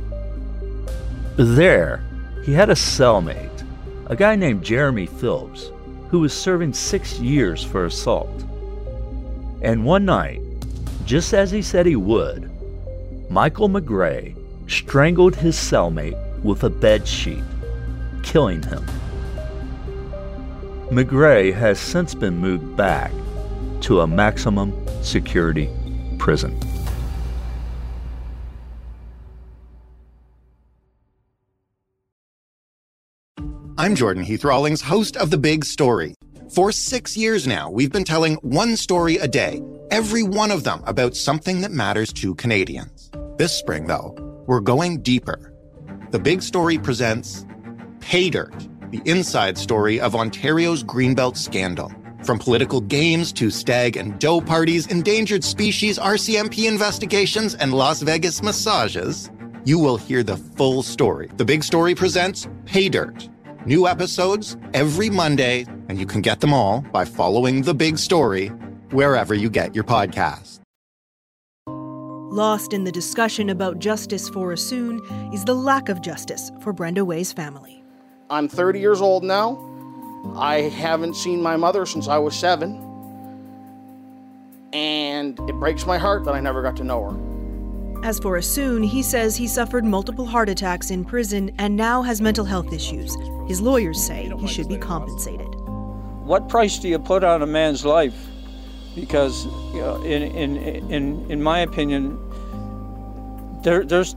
There, 1.36 2.00
he 2.46 2.52
had 2.52 2.70
a 2.70 2.74
cellmate, 2.74 3.64
a 4.06 4.14
guy 4.14 4.36
named 4.36 4.62
Jeremy 4.62 5.06
Phillips, 5.06 5.72
who 6.10 6.20
was 6.20 6.32
serving 6.32 6.72
six 6.72 7.18
years 7.18 7.64
for 7.64 7.86
assault. 7.86 8.44
And 9.62 9.84
one 9.84 10.04
night, 10.04 10.40
just 11.04 11.34
as 11.34 11.50
he 11.50 11.60
said 11.60 11.86
he 11.86 11.96
would, 11.96 12.48
Michael 13.28 13.68
McGray 13.68 14.36
strangled 14.68 15.34
his 15.34 15.56
cellmate 15.56 16.16
with 16.44 16.62
a 16.62 16.70
bed 16.70 17.08
sheet, 17.08 17.42
killing 18.22 18.62
him. 18.62 18.86
McGray 20.92 21.52
has 21.52 21.80
since 21.80 22.14
been 22.14 22.38
moved 22.38 22.76
back 22.76 23.10
to 23.80 24.02
a 24.02 24.06
maximum 24.06 24.72
security 25.02 25.68
prison. 26.18 26.56
I'm 33.78 33.94
Jordan 33.94 34.22
Heath 34.22 34.42
Rawlings, 34.42 34.80
host 34.80 35.18
of 35.18 35.28
The 35.28 35.36
Big 35.36 35.62
Story. 35.62 36.14
For 36.48 36.72
six 36.72 37.14
years 37.14 37.46
now, 37.46 37.70
we've 37.70 37.92
been 37.92 38.04
telling 38.04 38.36
one 38.36 38.74
story 38.74 39.18
a 39.18 39.28
day, 39.28 39.60
every 39.90 40.22
one 40.22 40.50
of 40.50 40.64
them 40.64 40.82
about 40.86 41.14
something 41.14 41.60
that 41.60 41.72
matters 41.72 42.10
to 42.14 42.34
Canadians. 42.36 43.10
This 43.36 43.52
spring, 43.52 43.86
though, 43.86 44.14
we're 44.46 44.60
going 44.60 45.02
deeper. 45.02 45.52
The 46.10 46.18
Big 46.18 46.40
Story 46.40 46.78
presents 46.78 47.44
Pay 48.00 48.30
Dirt, 48.30 48.66
the 48.92 49.02
inside 49.04 49.58
story 49.58 50.00
of 50.00 50.16
Ontario's 50.16 50.82
Greenbelt 50.82 51.36
scandal. 51.36 51.92
From 52.24 52.38
political 52.38 52.80
games 52.80 53.30
to 53.34 53.50
stag 53.50 53.98
and 53.98 54.18
doe 54.18 54.40
parties, 54.40 54.86
endangered 54.86 55.44
species 55.44 55.98
RCMP 55.98 56.66
investigations, 56.66 57.54
and 57.54 57.74
Las 57.74 58.00
Vegas 58.00 58.42
massages, 58.42 59.30
you 59.66 59.78
will 59.78 59.98
hear 59.98 60.22
the 60.22 60.38
full 60.38 60.82
story. 60.82 61.28
The 61.36 61.44
Big 61.44 61.62
Story 61.62 61.94
presents 61.94 62.48
Pay 62.64 62.88
Dirt. 62.88 63.28
New 63.66 63.88
episodes 63.88 64.56
every 64.74 65.10
Monday, 65.10 65.66
and 65.88 65.98
you 65.98 66.06
can 66.06 66.20
get 66.20 66.38
them 66.38 66.54
all 66.54 66.82
by 66.92 67.04
following 67.04 67.62
The 67.62 67.74
Big 67.74 67.98
Story 67.98 68.52
wherever 68.92 69.34
you 69.34 69.50
get 69.50 69.74
your 69.74 69.82
podcasts. 69.82 70.60
Lost 72.30 72.72
in 72.72 72.84
the 72.84 72.92
discussion 72.92 73.50
about 73.50 73.80
justice 73.80 74.28
for 74.28 74.52
Assoon 74.52 75.00
is 75.34 75.44
the 75.44 75.54
lack 75.54 75.88
of 75.88 76.00
justice 76.00 76.52
for 76.60 76.72
Brenda 76.72 77.04
Way's 77.04 77.32
family. 77.32 77.82
I'm 78.30 78.46
30 78.46 78.78
years 78.78 79.00
old 79.00 79.24
now. 79.24 79.58
I 80.36 80.60
haven't 80.60 81.14
seen 81.14 81.42
my 81.42 81.56
mother 81.56 81.86
since 81.86 82.06
I 82.06 82.18
was 82.18 82.36
seven. 82.36 82.80
And 84.72 85.40
it 85.50 85.54
breaks 85.54 85.86
my 85.86 85.98
heart 85.98 86.24
that 86.26 86.34
I 86.34 86.40
never 86.40 86.62
got 86.62 86.76
to 86.76 86.84
know 86.84 87.10
her. 87.10 87.25
As 88.06 88.20
for 88.20 88.38
Assoon, 88.38 88.86
he 88.86 89.02
says 89.02 89.34
he 89.34 89.48
suffered 89.48 89.84
multiple 89.84 90.26
heart 90.26 90.48
attacks 90.48 90.92
in 90.92 91.04
prison 91.04 91.50
and 91.58 91.74
now 91.74 92.02
has 92.02 92.20
mental 92.20 92.44
health 92.44 92.72
issues. 92.72 93.16
His 93.48 93.60
lawyers 93.60 94.00
say 94.00 94.32
he 94.38 94.46
should 94.46 94.68
be 94.68 94.78
compensated. 94.78 95.48
What 96.22 96.48
price 96.48 96.78
do 96.78 96.86
you 96.86 97.00
put 97.00 97.24
on 97.24 97.42
a 97.42 97.46
man's 97.46 97.84
life? 97.84 98.14
Because, 98.94 99.46
you 99.74 99.80
know, 99.80 100.00
in, 100.04 100.22
in, 100.22 100.56
in, 100.88 101.28
in 101.32 101.42
my 101.42 101.58
opinion, 101.58 102.16
there, 103.64 103.84
there's, 103.84 104.14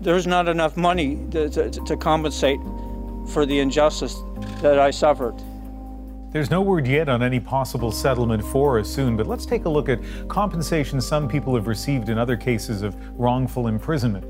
there's 0.00 0.26
not 0.26 0.48
enough 0.48 0.74
money 0.74 1.28
to, 1.32 1.50
to, 1.50 1.70
to 1.72 1.96
compensate 1.98 2.58
for 3.28 3.44
the 3.44 3.58
injustice 3.58 4.16
that 4.62 4.78
I 4.78 4.90
suffered. 4.90 5.34
There's 6.34 6.50
no 6.50 6.62
word 6.62 6.88
yet 6.88 7.08
on 7.08 7.22
any 7.22 7.38
possible 7.38 7.92
settlement 7.92 8.42
for 8.42 8.80
Assoon, 8.80 9.16
but 9.16 9.28
let's 9.28 9.46
take 9.46 9.66
a 9.66 9.68
look 9.68 9.88
at 9.88 10.00
compensation 10.26 11.00
some 11.00 11.28
people 11.28 11.54
have 11.54 11.68
received 11.68 12.08
in 12.08 12.18
other 12.18 12.36
cases 12.36 12.82
of 12.82 12.96
wrongful 13.16 13.68
imprisonment. 13.68 14.24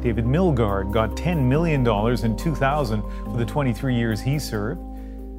David 0.00 0.24
Milgaard 0.24 0.94
got 0.94 1.10
$10 1.10 1.44
million 1.44 1.86
in 2.24 2.36
2000 2.38 3.02
for 3.02 3.36
the 3.36 3.44
23 3.44 3.94
years 3.94 4.18
he 4.18 4.38
served. 4.38 4.80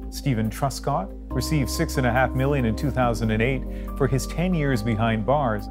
Stephen 0.08 0.48
Truscott 0.48 1.08
received 1.30 1.68
6.5 1.68 2.36
million 2.36 2.64
in 2.64 2.76
2008 2.76 3.98
for 3.98 4.06
his 4.06 4.28
10 4.28 4.54
years 4.54 4.84
behind 4.84 5.26
bars. 5.26 5.66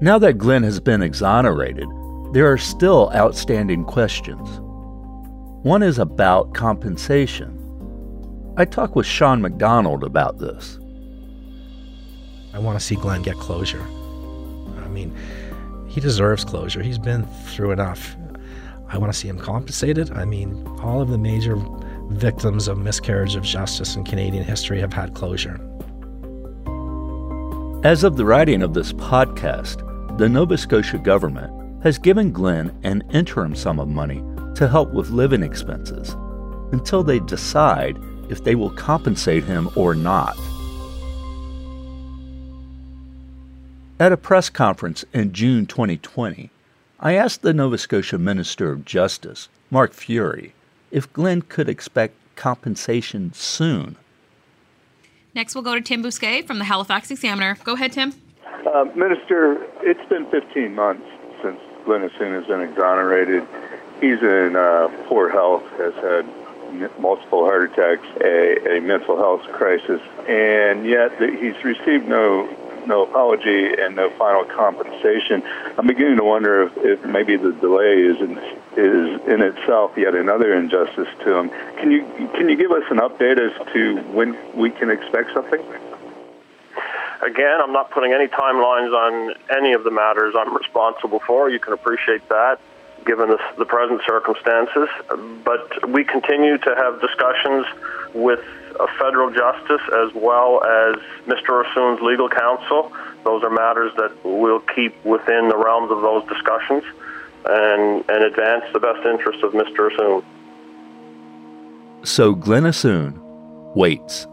Now 0.00 0.20
that 0.20 0.38
Glenn 0.38 0.62
has 0.62 0.78
been 0.78 1.02
exonerated, 1.02 1.88
there 2.32 2.46
are 2.46 2.58
still 2.58 3.10
outstanding 3.12 3.82
questions. 3.86 4.48
One 5.64 5.82
is 5.82 5.98
about 5.98 6.54
compensation. 6.54 7.53
I 8.56 8.64
talked 8.64 8.94
with 8.94 9.04
Sean 9.04 9.42
McDonald 9.42 10.04
about 10.04 10.38
this. 10.38 10.78
I 12.52 12.60
want 12.60 12.78
to 12.78 12.84
see 12.84 12.94
Glenn 12.94 13.22
get 13.22 13.34
closure. 13.34 13.82
I 13.82 14.88
mean, 14.88 15.12
he 15.88 16.00
deserves 16.00 16.44
closure. 16.44 16.80
He's 16.80 16.98
been 16.98 17.26
through 17.26 17.72
enough. 17.72 18.16
I 18.88 18.96
want 18.96 19.12
to 19.12 19.18
see 19.18 19.26
him 19.26 19.38
compensated. 19.38 20.12
I 20.12 20.24
mean, 20.24 20.64
all 20.80 21.02
of 21.02 21.08
the 21.08 21.18
major 21.18 21.56
victims 22.10 22.68
of 22.68 22.78
miscarriage 22.78 23.34
of 23.34 23.42
justice 23.42 23.96
in 23.96 24.04
Canadian 24.04 24.44
history 24.44 24.78
have 24.78 24.92
had 24.92 25.14
closure. 25.14 25.60
As 27.82 28.04
of 28.04 28.16
the 28.16 28.24
writing 28.24 28.62
of 28.62 28.72
this 28.72 28.92
podcast, 28.92 29.78
the 30.16 30.28
Nova 30.28 30.56
Scotia 30.56 30.98
government 30.98 31.82
has 31.82 31.98
given 31.98 32.30
Glenn 32.30 32.72
an 32.84 33.02
interim 33.10 33.56
sum 33.56 33.80
of 33.80 33.88
money 33.88 34.22
to 34.54 34.68
help 34.68 34.92
with 34.94 35.10
living 35.10 35.42
expenses 35.42 36.16
until 36.70 37.02
they 37.02 37.18
decide 37.18 37.98
if 38.30 38.44
they 38.44 38.54
will 38.54 38.70
compensate 38.70 39.44
him 39.44 39.68
or 39.74 39.94
not. 39.94 40.36
At 44.00 44.12
a 44.12 44.16
press 44.16 44.50
conference 44.50 45.04
in 45.12 45.32
June 45.32 45.66
2020, 45.66 46.50
I 46.98 47.14
asked 47.14 47.42
the 47.42 47.54
Nova 47.54 47.78
Scotia 47.78 48.18
Minister 48.18 48.72
of 48.72 48.84
Justice, 48.84 49.48
Mark 49.70 49.92
Furey, 49.92 50.52
if 50.90 51.12
Glenn 51.12 51.42
could 51.42 51.68
expect 51.68 52.14
compensation 52.34 53.32
soon. 53.34 53.96
Next, 55.34 55.54
we'll 55.54 55.64
go 55.64 55.74
to 55.74 55.80
Tim 55.80 56.02
Bousquet 56.02 56.46
from 56.46 56.58
the 56.58 56.64
Halifax 56.64 57.10
Examiner. 57.10 57.56
Go 57.64 57.74
ahead, 57.74 57.92
Tim. 57.92 58.14
Uh, 58.66 58.84
Minister, 58.96 59.62
it's 59.82 60.08
been 60.08 60.28
15 60.30 60.74
months 60.74 61.06
since 61.42 61.60
Glenn 61.84 62.08
Assoon 62.08 62.34
has 62.38 62.46
been 62.46 62.60
exonerated. 62.60 63.46
He's 64.00 64.22
in 64.22 64.56
uh, 64.56 64.88
poor 65.06 65.28
health, 65.28 65.62
has 65.78 65.94
had 65.94 66.26
multiple 66.98 67.44
heart 67.44 67.72
attacks, 67.72 68.06
a, 68.22 68.76
a 68.76 68.80
mental 68.80 69.16
health 69.16 69.42
crisis, 69.52 70.00
and 70.28 70.86
yet 70.86 71.12
he's 71.18 71.62
received 71.64 72.08
no 72.08 72.48
no 72.86 73.04
apology 73.04 73.72
and 73.80 73.96
no 73.96 74.10
final 74.10 74.44
compensation. 74.44 75.42
I'm 75.78 75.86
beginning 75.86 76.18
to 76.18 76.24
wonder 76.24 76.64
if, 76.64 76.76
if 76.76 77.04
maybe 77.04 77.36
the 77.36 77.52
delay 77.52 77.94
is 77.94 78.20
in, 78.20 78.36
is 78.76 79.20
in 79.26 79.40
itself 79.40 79.92
yet 79.96 80.14
another 80.14 80.52
injustice 80.54 81.08
to 81.24 81.38
him. 81.38 81.48
Can 81.78 81.90
you 81.90 82.04
can 82.34 82.48
you 82.48 82.56
give 82.56 82.72
us 82.72 82.84
an 82.90 82.98
update 82.98 83.38
as 83.40 83.72
to 83.72 83.96
when 84.12 84.36
we 84.54 84.70
can 84.70 84.90
expect 84.90 85.32
something? 85.32 85.62
again, 87.22 87.58
I'm 87.62 87.72
not 87.72 87.90
putting 87.90 88.12
any 88.12 88.26
timelines 88.26 88.92
on 88.92 89.34
any 89.56 89.72
of 89.72 89.82
the 89.82 89.90
matters 89.90 90.34
I'm 90.38 90.54
responsible 90.54 91.20
for. 91.20 91.48
You 91.48 91.58
can 91.58 91.72
appreciate 91.72 92.28
that 92.28 92.60
given 93.04 93.28
the, 93.30 93.38
the 93.58 93.64
present 93.64 94.00
circumstances. 94.06 94.88
But 95.44 95.88
we 95.90 96.04
continue 96.04 96.58
to 96.58 96.74
have 96.76 97.00
discussions 97.00 97.66
with 98.14 98.40
a 98.80 98.88
federal 98.98 99.30
justice 99.30 99.82
as 99.92 100.12
well 100.14 100.64
as 100.64 100.96
Mr. 101.26 101.64
Assoon's 101.64 102.00
legal 102.02 102.28
counsel. 102.28 102.92
Those 103.24 103.42
are 103.42 103.50
matters 103.50 103.92
that 103.96 104.12
we'll 104.24 104.60
keep 104.60 105.04
within 105.04 105.48
the 105.48 105.56
realms 105.56 105.90
of 105.90 106.00
those 106.02 106.26
discussions 106.28 106.82
and, 107.46 108.04
and 108.08 108.24
advance 108.24 108.64
the 108.72 108.80
best 108.80 109.04
interests 109.06 109.42
of 109.42 109.52
Mr. 109.52 109.90
Assoon. 109.90 110.24
So 112.04 112.34
Glenn 112.34 112.64
Assoon 112.64 113.18
waits. 113.74 114.26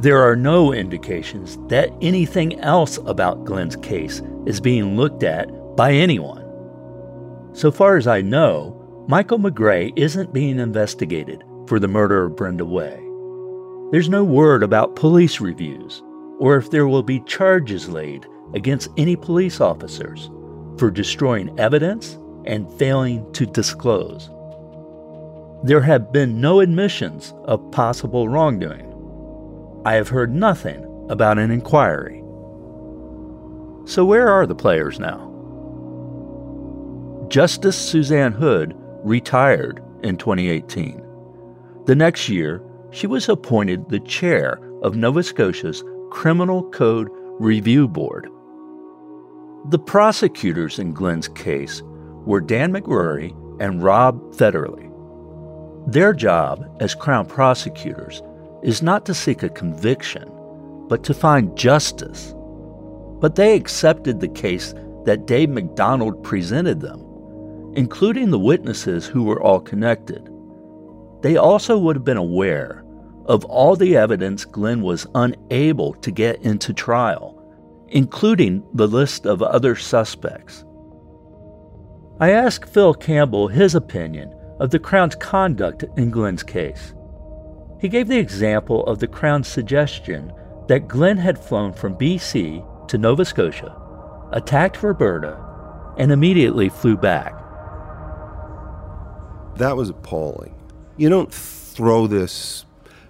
There 0.00 0.22
are 0.22 0.36
no 0.36 0.72
indications 0.72 1.58
that 1.68 1.90
anything 2.00 2.60
else 2.60 2.98
about 2.98 3.44
Glenn's 3.44 3.74
case 3.76 4.22
is 4.46 4.60
being 4.60 4.96
looked 4.96 5.24
at 5.24 5.50
by 5.78 5.92
anyone. 5.92 6.44
So 7.52 7.70
far 7.70 7.96
as 7.96 8.08
I 8.08 8.20
know, 8.20 8.74
Michael 9.06 9.38
McGray 9.38 9.92
isn't 9.94 10.34
being 10.34 10.58
investigated 10.58 11.44
for 11.68 11.78
the 11.78 11.86
murder 11.86 12.24
of 12.24 12.34
Brenda 12.34 12.64
Way. 12.64 13.00
There's 13.92 14.08
no 14.08 14.24
word 14.24 14.64
about 14.64 14.96
police 14.96 15.40
reviews 15.40 16.02
or 16.40 16.56
if 16.56 16.72
there 16.72 16.88
will 16.88 17.04
be 17.04 17.20
charges 17.20 17.88
laid 17.88 18.26
against 18.54 18.88
any 18.96 19.14
police 19.14 19.60
officers 19.60 20.28
for 20.78 20.90
destroying 20.90 21.56
evidence 21.60 22.18
and 22.44 22.68
failing 22.76 23.32
to 23.34 23.46
disclose. 23.46 24.30
There 25.62 25.80
have 25.80 26.12
been 26.12 26.40
no 26.40 26.58
admissions 26.58 27.32
of 27.44 27.70
possible 27.70 28.28
wrongdoing. 28.28 28.84
I 29.84 29.94
have 29.94 30.08
heard 30.08 30.34
nothing 30.34 30.84
about 31.08 31.38
an 31.38 31.52
inquiry. 31.52 32.18
So, 33.86 34.04
where 34.04 34.28
are 34.28 34.44
the 34.44 34.56
players 34.56 34.98
now? 34.98 35.27
Justice 37.28 37.76
Suzanne 37.76 38.32
Hood 38.32 38.74
retired 39.04 39.82
in 40.02 40.16
2018. 40.16 41.04
The 41.84 41.94
next 41.94 42.30
year, 42.30 42.62
she 42.90 43.06
was 43.06 43.28
appointed 43.28 43.90
the 43.90 44.00
chair 44.00 44.58
of 44.82 44.96
Nova 44.96 45.22
Scotia's 45.22 45.84
Criminal 46.10 46.62
Code 46.70 47.08
Review 47.38 47.86
Board. 47.86 48.30
The 49.68 49.78
prosecutors 49.78 50.78
in 50.78 50.94
Glenn's 50.94 51.28
case 51.28 51.82
were 52.24 52.40
Dan 52.40 52.72
McRory 52.72 53.32
and 53.60 53.82
Rob 53.82 54.34
Federle. 54.34 54.86
Their 55.86 56.14
job 56.14 56.64
as 56.80 56.94
Crown 56.94 57.26
prosecutors 57.26 58.22
is 58.62 58.80
not 58.80 59.04
to 59.04 59.12
seek 59.12 59.42
a 59.42 59.50
conviction, 59.50 60.30
but 60.88 61.04
to 61.04 61.12
find 61.12 61.56
justice. 61.58 62.34
But 63.20 63.34
they 63.34 63.54
accepted 63.54 64.20
the 64.20 64.28
case 64.28 64.72
that 65.04 65.26
Dave 65.26 65.50
McDonald 65.50 66.22
presented 66.22 66.80
them, 66.80 67.04
including 67.74 68.30
the 68.30 68.38
witnesses 68.38 69.06
who 69.06 69.22
were 69.22 69.42
all 69.42 69.60
connected. 69.60 70.28
They 71.22 71.36
also 71.36 71.78
would 71.78 71.96
have 71.96 72.04
been 72.04 72.16
aware 72.16 72.84
of 73.26 73.44
all 73.44 73.76
the 73.76 73.96
evidence 73.96 74.44
Glenn 74.44 74.82
was 74.82 75.06
unable 75.14 75.94
to 75.94 76.10
get 76.10 76.40
into 76.42 76.72
trial, 76.72 77.34
including 77.88 78.64
the 78.72 78.88
list 78.88 79.26
of 79.26 79.42
other 79.42 79.76
suspects. 79.76 80.64
I 82.20 82.30
asked 82.30 82.68
Phil 82.72 82.94
Campbell 82.94 83.48
his 83.48 83.74
opinion 83.74 84.34
of 84.58 84.70
the 84.70 84.78
Crown's 84.78 85.14
conduct 85.14 85.84
in 85.96 86.10
Glenn's 86.10 86.42
case. 86.42 86.94
He 87.80 87.88
gave 87.88 88.08
the 88.08 88.18
example 88.18 88.84
of 88.86 88.98
the 88.98 89.06
Crown's 89.06 89.46
suggestion 89.46 90.32
that 90.66 90.88
Glenn 90.88 91.16
had 91.16 91.38
flown 91.38 91.72
from 91.72 91.94
BC 91.94 92.88
to 92.88 92.98
Nova 92.98 93.24
Scotia, 93.24 93.76
attacked 94.32 94.82
Roberta, 94.82 95.38
and 95.96 96.10
immediately 96.10 96.68
flew 96.68 96.96
back. 96.96 97.34
That 99.58 99.76
was 99.76 99.90
appalling. 99.90 100.54
You 100.96 101.08
don't 101.08 101.32
throw 101.32 102.06
this 102.06 102.64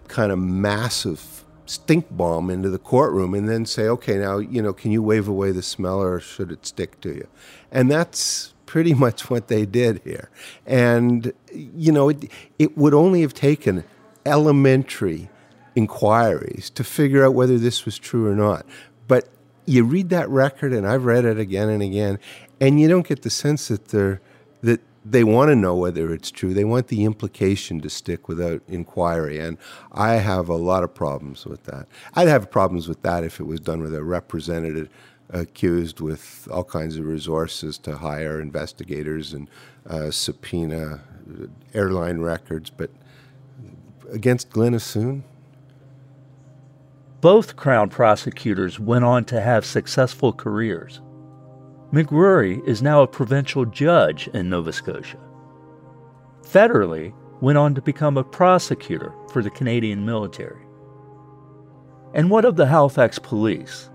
kind 0.08 0.32
of 0.32 0.38
massive 0.38 1.44
stink 1.66 2.06
bomb 2.10 2.48
into 2.48 2.70
the 2.70 2.78
courtroom 2.78 3.34
and 3.34 3.46
then 3.46 3.66
say, 3.66 3.82
okay, 3.88 4.16
now, 4.16 4.38
you 4.38 4.62
know, 4.62 4.72
can 4.72 4.90
you 4.90 5.02
wave 5.02 5.28
away 5.28 5.52
the 5.52 5.62
smell 5.62 6.00
or 6.00 6.18
should 6.20 6.50
it 6.50 6.64
stick 6.64 6.98
to 7.02 7.10
you? 7.10 7.28
And 7.70 7.90
that's 7.90 8.54
pretty 8.64 8.94
much 9.04 9.28
what 9.28 9.48
they 9.48 9.66
did 9.66 10.00
here. 10.04 10.30
And, 10.66 11.34
you 11.52 11.92
know, 11.92 12.08
it, 12.08 12.32
it 12.58 12.78
would 12.78 12.94
only 12.94 13.20
have 13.20 13.34
taken 13.34 13.84
elementary 14.24 15.28
inquiries 15.76 16.70
to 16.70 16.82
figure 16.82 17.26
out 17.26 17.34
whether 17.34 17.58
this 17.58 17.84
was 17.84 17.98
true 17.98 18.26
or 18.26 18.34
not. 18.34 18.64
But 19.06 19.28
you 19.66 19.84
read 19.84 20.08
that 20.08 20.30
record, 20.30 20.72
and 20.72 20.86
I've 20.86 21.04
read 21.04 21.26
it 21.26 21.38
again 21.38 21.68
and 21.68 21.82
again, 21.82 22.18
and 22.58 22.80
you 22.80 22.88
don't 22.88 23.06
get 23.06 23.20
the 23.20 23.30
sense 23.30 23.68
that 23.68 23.88
they're 23.88 24.22
they 25.10 25.24
want 25.24 25.48
to 25.48 25.56
know 25.56 25.74
whether 25.74 26.12
it's 26.12 26.30
true. 26.30 26.52
They 26.52 26.64
want 26.64 26.88
the 26.88 27.04
implication 27.04 27.80
to 27.80 27.90
stick 27.90 28.28
without 28.28 28.62
inquiry. 28.68 29.38
And 29.38 29.58
I 29.92 30.14
have 30.14 30.48
a 30.48 30.56
lot 30.56 30.84
of 30.84 30.94
problems 30.94 31.46
with 31.46 31.64
that. 31.64 31.86
I'd 32.14 32.28
have 32.28 32.50
problems 32.50 32.88
with 32.88 33.02
that 33.02 33.24
if 33.24 33.40
it 33.40 33.44
was 33.44 33.60
done 33.60 33.82
with 33.82 33.94
a 33.94 34.04
representative 34.04 34.88
accused 35.30 36.00
with 36.00 36.48
all 36.50 36.64
kinds 36.64 36.96
of 36.96 37.04
resources 37.04 37.76
to 37.78 37.96
hire 37.96 38.40
investigators 38.40 39.34
and 39.34 39.48
uh, 39.86 40.10
subpoena 40.10 41.00
airline 41.74 42.20
records. 42.20 42.70
But 42.70 42.90
against 44.10 44.50
Glenn 44.50 44.74
Assoon? 44.74 45.22
Both 47.20 47.56
Crown 47.56 47.88
prosecutors 47.88 48.78
went 48.78 49.04
on 49.04 49.24
to 49.26 49.40
have 49.40 49.66
successful 49.66 50.32
careers. 50.32 51.00
McRory 51.92 52.62
is 52.66 52.82
now 52.82 53.00
a 53.00 53.06
provincial 53.06 53.64
judge 53.64 54.28
in 54.28 54.50
Nova 54.50 54.72
Scotia. 54.72 55.18
Federally, 56.42 57.14
went 57.40 57.56
on 57.56 57.74
to 57.74 57.80
become 57.80 58.18
a 58.18 58.24
prosecutor 58.24 59.12
for 59.32 59.42
the 59.42 59.50
Canadian 59.50 60.04
military. 60.04 60.62
And 62.12 62.30
what 62.30 62.44
of 62.44 62.56
the 62.56 62.66
Halifax 62.66 63.18
police? 63.18 63.88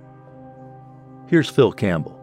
Here's 1.27 1.49
Phil 1.49 1.71
Campbell. 1.71 2.19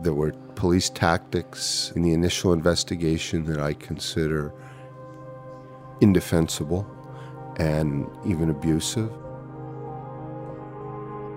There 0.00 0.14
were 0.14 0.32
police 0.54 0.88
tactics 0.88 1.92
in 1.94 2.02
the 2.02 2.14
initial 2.14 2.54
investigation 2.54 3.44
that 3.44 3.60
I 3.60 3.74
consider 3.74 4.54
indefensible 6.00 6.86
and 7.58 8.08
even 8.24 8.48
abusive. 8.48 9.10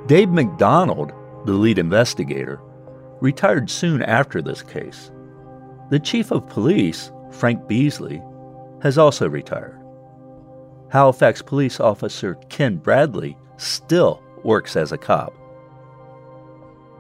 Dave 0.07 0.29
McDonald, 0.29 1.11
the 1.45 1.53
lead 1.53 1.79
investigator, 1.79 2.61
retired 3.23 3.69
soon 3.69 4.01
after 4.03 4.41
this 4.41 4.61
case. 4.61 5.09
The 5.89 5.99
chief 5.99 6.29
of 6.29 6.49
police, 6.49 7.09
Frank 7.31 7.61
Beazley, 7.69 8.21
has 8.83 8.97
also 8.97 9.29
retired. 9.29 9.79
Halifax 10.89 11.41
police 11.41 11.79
officer 11.79 12.35
Ken 12.49 12.75
Bradley 12.75 13.37
still 13.55 14.21
works 14.43 14.75
as 14.75 14.91
a 14.91 14.97
cop. 14.97 15.33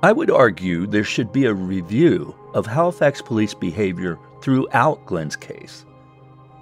I 0.01 0.13
would 0.13 0.31
argue 0.31 0.87
there 0.87 1.03
should 1.03 1.33
be 1.33 1.45
a 1.45 1.53
review 1.53 2.33
of 2.53 2.65
Halifax 2.65 3.21
police 3.21 3.53
behavior 3.53 4.17
throughout 4.41 5.05
Glenn's 5.05 5.35
case. 5.35 5.85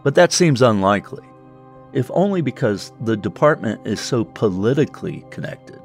But 0.03 0.15
that 0.15 0.33
seems 0.33 0.63
unlikely, 0.63 1.23
if 1.93 2.09
only 2.15 2.41
because 2.41 2.93
the 3.01 3.15
department 3.15 3.85
is 3.85 3.99
so 3.99 4.25
politically 4.25 5.23
connected. 5.29 5.79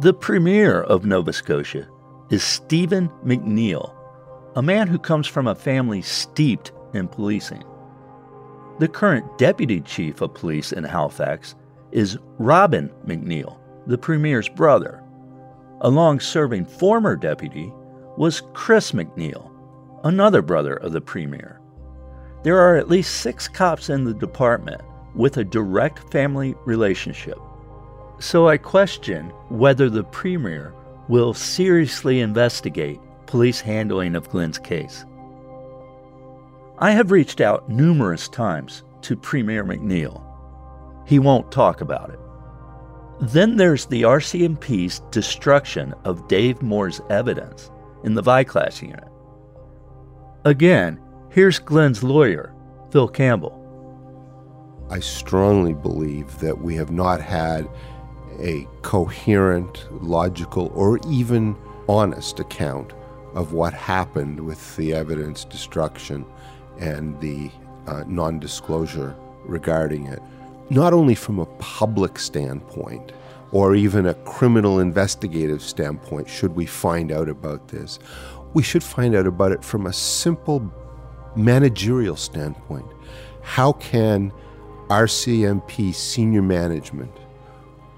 The 0.00 0.12
Premier 0.12 0.82
of 0.82 1.06
Nova 1.06 1.32
Scotia 1.32 1.88
is 2.32 2.42
Stephen 2.42 3.10
McNeil, 3.22 3.94
a 4.56 4.62
man 4.62 4.88
who 4.88 4.98
comes 4.98 5.26
from 5.26 5.46
a 5.46 5.54
family 5.54 6.00
steeped 6.00 6.72
in 6.94 7.06
policing. 7.06 7.62
The 8.78 8.88
current 8.88 9.36
Deputy 9.36 9.82
Chief 9.82 10.22
of 10.22 10.32
Police 10.32 10.72
in 10.72 10.82
Halifax 10.82 11.54
is 11.90 12.16
Robin 12.38 12.90
McNeil, 13.06 13.58
the 13.86 13.98
Premier's 13.98 14.48
brother. 14.48 15.04
A 15.82 15.90
long 15.90 16.20
serving 16.20 16.64
former 16.64 17.16
deputy 17.16 17.70
was 18.16 18.42
Chris 18.54 18.92
McNeil, 18.92 19.50
another 20.04 20.40
brother 20.40 20.76
of 20.76 20.92
the 20.92 21.02
Premier. 21.02 21.60
There 22.44 22.58
are 22.58 22.76
at 22.76 22.88
least 22.88 23.20
six 23.20 23.46
cops 23.46 23.90
in 23.90 24.04
the 24.04 24.14
department 24.14 24.80
with 25.14 25.36
a 25.36 25.44
direct 25.44 26.10
family 26.10 26.54
relationship. 26.64 27.38
So 28.20 28.48
I 28.48 28.56
question 28.56 29.28
whether 29.50 29.90
the 29.90 30.04
Premier 30.04 30.74
will 31.12 31.34
seriously 31.34 32.20
investigate 32.20 32.98
police 33.26 33.60
handling 33.60 34.16
of 34.16 34.30
Glenn's 34.30 34.58
case. 34.58 35.04
I 36.78 36.92
have 36.92 37.10
reached 37.10 37.42
out 37.42 37.68
numerous 37.68 38.30
times 38.30 38.82
to 39.02 39.14
Premier 39.14 39.62
McNeil. 39.62 40.24
He 41.06 41.18
won't 41.18 41.52
talk 41.52 41.82
about 41.82 42.08
it. 42.08 42.18
Then 43.20 43.58
there's 43.58 43.84
the 43.84 44.04
RCMP's 44.04 45.00
destruction 45.10 45.92
of 46.04 46.28
Dave 46.28 46.62
Moore's 46.62 47.02
evidence 47.10 47.70
in 48.04 48.14
the 48.14 48.22
VICLAS 48.22 48.80
unit. 48.80 49.04
Again, 50.46 50.98
here's 51.28 51.58
Glenn's 51.58 52.02
lawyer, 52.02 52.54
Phil 52.90 53.08
Campbell. 53.08 53.58
I 54.88 55.00
strongly 55.00 55.74
believe 55.74 56.38
that 56.38 56.62
we 56.62 56.74
have 56.76 56.90
not 56.90 57.20
had 57.20 57.68
a 58.42 58.66
coherent, 58.82 59.86
logical, 60.02 60.72
or 60.74 60.98
even 61.08 61.56
honest 61.88 62.40
account 62.40 62.92
of 63.34 63.52
what 63.52 63.72
happened 63.72 64.38
with 64.38 64.76
the 64.76 64.92
evidence 64.92 65.44
destruction 65.44 66.26
and 66.78 67.18
the 67.20 67.50
uh, 67.86 68.04
non 68.06 68.38
disclosure 68.38 69.16
regarding 69.44 70.06
it. 70.06 70.20
Not 70.70 70.92
only 70.92 71.14
from 71.14 71.38
a 71.38 71.46
public 71.58 72.18
standpoint 72.18 73.12
or 73.52 73.74
even 73.74 74.06
a 74.06 74.14
criminal 74.14 74.80
investigative 74.80 75.62
standpoint, 75.62 76.28
should 76.28 76.54
we 76.54 76.66
find 76.66 77.12
out 77.12 77.28
about 77.28 77.68
this, 77.68 77.98
we 78.54 78.62
should 78.62 78.82
find 78.82 79.14
out 79.14 79.26
about 79.26 79.52
it 79.52 79.64
from 79.64 79.86
a 79.86 79.92
simple 79.92 80.72
managerial 81.36 82.16
standpoint. 82.16 82.86
How 83.42 83.72
can 83.72 84.32
RCMP 84.88 85.94
senior 85.94 86.42
management 86.42 87.16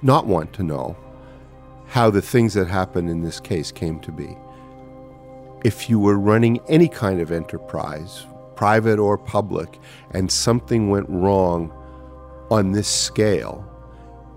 not 0.05 0.27
want 0.27 0.53
to 0.53 0.63
know 0.63 0.97
how 1.87 2.11
the 2.11 2.23
things 2.23 2.55
that 2.55 2.69
happened 2.69 3.09
in 3.09 3.23
this 3.23 3.41
case 3.41 3.73
came 3.73 3.99
to 4.01 4.13
be? 4.13 4.37
If 5.65 5.89
you 5.89 5.99
were 5.99 6.19
running 6.19 6.61
any 6.69 6.89
kind 6.89 7.21
of 7.21 7.33
enterprise, 7.33 8.27
private 8.55 8.99
or 8.99 9.17
public, 9.17 9.81
and 10.11 10.31
something 10.31 10.91
went 10.91 11.09
wrong 11.09 11.73
on 12.51 12.73
this 12.73 12.87
scale, 12.87 13.67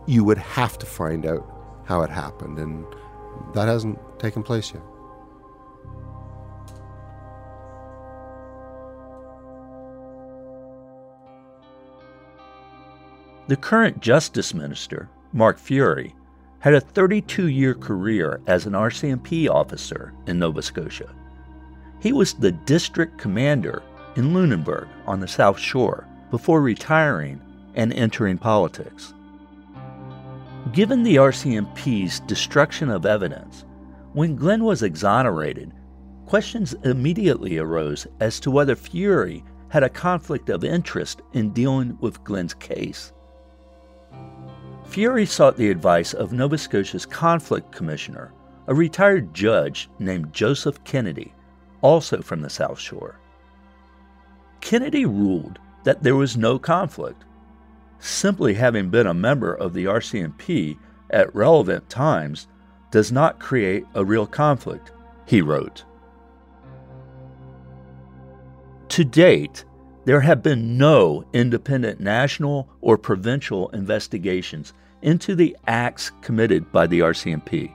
you 0.08 0.24
would 0.24 0.38
have 0.38 0.78
to 0.80 0.86
find 0.86 1.26
out 1.26 1.46
how 1.84 2.02
it 2.02 2.10
happened, 2.10 2.58
and 2.60 2.86
that 3.54 3.68
hasn't 3.68 4.00
taken 4.20 4.44
place 4.44 4.74
yet. 4.74 4.84
The 13.48 13.58
current 13.58 14.02
Justice 14.02 14.54
Minister, 14.54 15.10
Mark 15.34 15.60
Furey, 15.60 16.14
had 16.60 16.74
a 16.74 16.82
32 16.82 17.48
year 17.48 17.74
career 17.74 18.42
as 18.48 18.66
an 18.66 18.74
RCMP 18.74 19.50
officer 19.50 20.14
in 20.26 20.40
Nova 20.40 20.62
Scotia. 20.62 21.14
He 22.00 22.12
was 22.12 22.34
the 22.34 22.52
district 22.52 23.18
commander 23.18 23.84
in 24.16 24.34
Lunenburg 24.34 24.88
on 25.06 25.20
the 25.20 25.28
South 25.28 25.60
Shore 25.60 26.08
before 26.32 26.62
retiring 26.62 27.42
and 27.76 27.94
entering 27.94 28.38
politics. 28.38 29.14
Given 30.74 31.04
the 31.04 31.16
RCMP's 31.16 32.20
destruction 32.22 32.90
of 32.90 33.06
evidence, 33.06 33.66
when 34.14 34.36
Glenn 34.36 34.64
was 34.64 34.84
exonerated, 34.84 35.72
questions 36.26 36.74
immediately 36.84 37.58
arose 37.58 38.08
as 38.20 38.40
to 38.42 38.52
whether 38.52 38.76
Furey 38.76 39.44
had 39.70 39.84
a 39.84 39.90
conflict 39.90 40.50
of 40.50 40.64
interest 40.64 41.22
in 41.34 41.52
dealing 41.52 41.98
with 42.02 42.24
Glenn's 42.24 42.54
case. 42.54 43.14
Furey 44.98 45.28
sought 45.28 45.58
the 45.58 45.70
advice 45.70 46.16
of 46.16 46.34
Nova 46.34 46.58
Scotia's 46.58 47.06
conflict 47.06 47.72
commissioner, 47.72 48.34
a 48.66 48.74
retired 48.74 49.32
judge 49.32 49.92
named 50.00 50.34
Joseph 50.34 50.84
Kennedy, 50.86 51.36
also 51.82 52.20
from 52.20 52.42
the 52.42 52.50
South 52.50 52.80
Shore. 52.80 53.20
Kennedy 54.60 55.06
ruled 55.06 55.60
that 55.84 56.02
there 56.02 56.16
was 56.16 56.36
no 56.36 56.58
conflict. 56.58 57.26
Simply 58.00 58.56
having 58.56 58.90
been 58.90 59.06
a 59.06 59.14
member 59.14 59.54
of 59.54 59.76
the 59.76 59.86
RCMP 59.86 60.80
at 61.12 61.36
relevant 61.36 61.88
times 61.92 62.48
does 62.90 63.12
not 63.12 63.40
create 63.40 63.86
a 63.94 64.04
real 64.04 64.26
conflict, 64.26 64.94
he 65.28 65.44
wrote. 65.44 65.86
To 68.90 69.04
date, 69.04 69.64
there 70.06 70.22
have 70.22 70.42
been 70.42 70.76
no 70.76 71.24
independent 71.34 72.00
national 72.00 72.68
or 72.82 72.98
provincial 72.98 73.70
investigations 73.70 74.74
into 75.02 75.36
the 75.36 75.56
acts 75.68 76.12
committed 76.22 76.72
by 76.72 76.88
the 76.88 77.00
RCMP. 77.00 77.72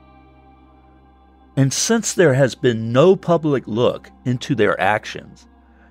And 1.57 1.73
since 1.73 2.15
there 2.15 2.35
has 2.35 2.55
been 2.55 2.93
no 2.93 3.15
public 3.15 3.67
look 3.67 4.11
into 4.25 4.55
their 4.55 4.81
actions, 4.81 5.47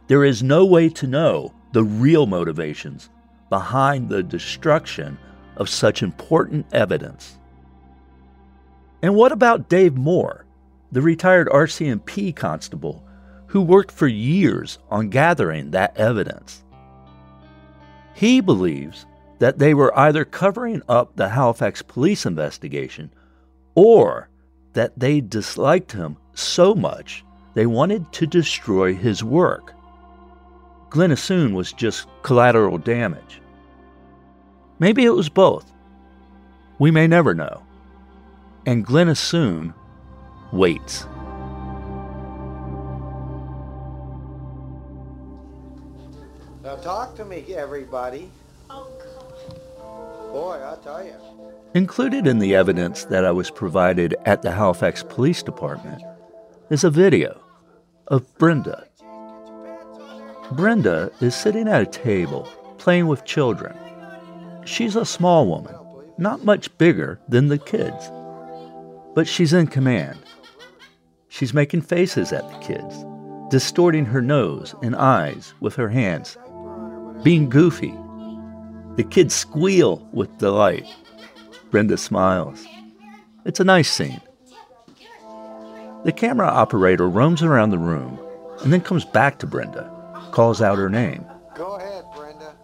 there 0.07 0.23
is 0.23 0.41
no 0.41 0.65
way 0.65 0.89
to 0.89 1.07
know 1.07 1.53
the 1.71 1.84
real 1.84 2.25
motivations 2.25 3.09
behind 3.49 4.09
the 4.09 4.23
destruction 4.23 5.17
of 5.57 5.69
such 5.69 6.01
important 6.01 6.65
evidence. 6.73 7.38
And 9.01 9.15
what 9.15 9.32
about 9.32 9.69
Dave 9.69 9.95
Moore, 9.95 10.45
the 10.91 11.01
retired 11.01 11.47
RCMP 11.49 12.36
constable 12.36 13.03
who 13.47 13.61
worked 13.61 13.91
for 13.91 14.07
years 14.07 14.79
on 14.89 15.09
gathering 15.09 15.71
that 15.71 15.95
evidence. 15.97 16.63
He 18.13 18.39
believes 18.39 19.05
that 19.41 19.57
they 19.57 19.73
were 19.73 19.97
either 19.97 20.23
covering 20.23 20.83
up 20.87 21.15
the 21.15 21.29
Halifax 21.29 21.81
police 21.81 22.27
investigation 22.27 23.11
or 23.73 24.29
that 24.73 24.93
they 24.95 25.19
disliked 25.19 25.93
him 25.93 26.15
so 26.35 26.75
much 26.75 27.25
they 27.55 27.65
wanted 27.65 28.13
to 28.13 28.27
destroy 28.27 28.93
his 28.93 29.23
work. 29.23 29.73
Glenn 30.91 31.09
Assoon 31.09 31.53
was 31.53 31.73
just 31.73 32.07
collateral 32.21 32.77
damage. 32.77 33.41
Maybe 34.77 35.05
it 35.05 35.09
was 35.09 35.27
both. 35.27 35.71
We 36.77 36.91
may 36.91 37.07
never 37.07 37.33
know. 37.33 37.63
And 38.67 38.85
Glenn 38.85 39.07
Assoon 39.07 39.73
waits. 40.53 41.07
Now 46.63 46.75
talk 46.75 47.15
to 47.15 47.25
me, 47.25 47.55
everybody. 47.55 48.29
Boy, 50.32 50.61
I'll 50.63 50.77
tell 50.77 51.03
you. 51.03 51.13
Included 51.73 52.25
in 52.25 52.39
the 52.39 52.55
evidence 52.55 53.05
that 53.05 53.25
I 53.25 53.32
was 53.32 53.51
provided 53.51 54.15
at 54.25 54.41
the 54.41 54.51
Halifax 54.51 55.03
Police 55.03 55.43
Department 55.43 56.01
is 56.69 56.84
a 56.84 56.89
video 56.89 57.39
of 58.07 58.38
Brenda. 58.38 58.88
Brenda 60.53 61.11
is 61.19 61.36
sitting 61.36 61.67
at 61.67 61.82
a 61.82 61.86
table 61.86 62.47
playing 62.77 63.07
with 63.07 63.25
children. 63.25 63.77
She's 64.65 64.95
a 64.95 65.05
small 65.05 65.47
woman, 65.47 65.75
not 66.17 66.45
much 66.45 66.77
bigger 66.77 67.19
than 67.27 67.47
the 67.47 67.57
kids, 67.57 68.11
but 69.15 69.27
she's 69.27 69.53
in 69.53 69.67
command. 69.67 70.17
She's 71.27 71.53
making 71.53 71.82
faces 71.82 72.32
at 72.32 72.49
the 72.49 72.57
kids, 72.59 73.05
distorting 73.49 74.05
her 74.05 74.21
nose 74.21 74.75
and 74.82 74.95
eyes 74.95 75.53
with 75.59 75.75
her 75.75 75.89
hands, 75.89 76.38
being 77.23 77.49
goofy. 77.49 77.93
The 78.97 79.03
kids 79.09 79.33
squeal 79.33 80.07
with 80.11 80.37
delight. 80.37 80.85
Brenda 81.69 81.97
smiles. 81.97 82.65
It's 83.45 83.59
a 83.59 83.63
nice 83.63 83.89
scene. 83.89 84.21
The 86.03 86.11
camera 86.11 86.47
operator 86.47 87.07
roams 87.07 87.41
around 87.41 87.69
the 87.69 87.77
room 87.77 88.19
and 88.63 88.73
then 88.73 88.81
comes 88.81 89.05
back 89.05 89.39
to 89.39 89.47
Brenda, 89.47 89.89
calls 90.31 90.61
out 90.61 90.77
her 90.77 90.89
name. 90.89 91.25
Go 91.55 91.77
ahead, 91.77 92.03
Brenda. 92.15 92.55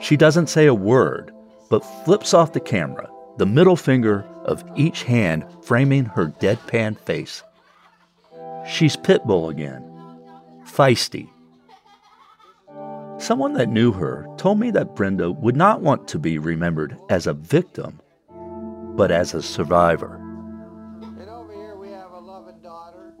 She 0.00 0.16
doesn't 0.16 0.48
say 0.48 0.66
a 0.66 0.74
word, 0.74 1.32
but 1.70 1.84
flips 2.04 2.34
off 2.34 2.52
the 2.52 2.60
camera, 2.60 3.08
the 3.38 3.46
middle 3.46 3.76
finger 3.76 4.24
of 4.44 4.64
each 4.76 5.04
hand 5.04 5.44
framing 5.62 6.04
her 6.04 6.28
deadpan 6.40 6.98
face. 6.98 7.42
She's 8.66 8.96
Pitbull 8.96 9.50
again, 9.50 9.82
feisty. 10.66 11.30
Someone 13.24 13.54
that 13.54 13.70
knew 13.70 13.90
her 13.90 14.28
told 14.36 14.60
me 14.60 14.70
that 14.72 14.94
Brenda 14.94 15.32
would 15.32 15.56
not 15.56 15.80
want 15.80 16.06
to 16.08 16.18
be 16.18 16.36
remembered 16.36 16.98
as 17.08 17.26
a 17.26 17.32
victim, 17.32 17.98
but 18.28 19.10
as 19.10 19.32
a 19.32 19.40
survivor. 19.40 20.16
And 21.00 21.30
over 21.30 21.50
here 21.54 21.74
we 21.74 21.88
have 21.88 22.12
a 22.12 22.18
loving 22.18 22.60
daughter. 22.60 23.14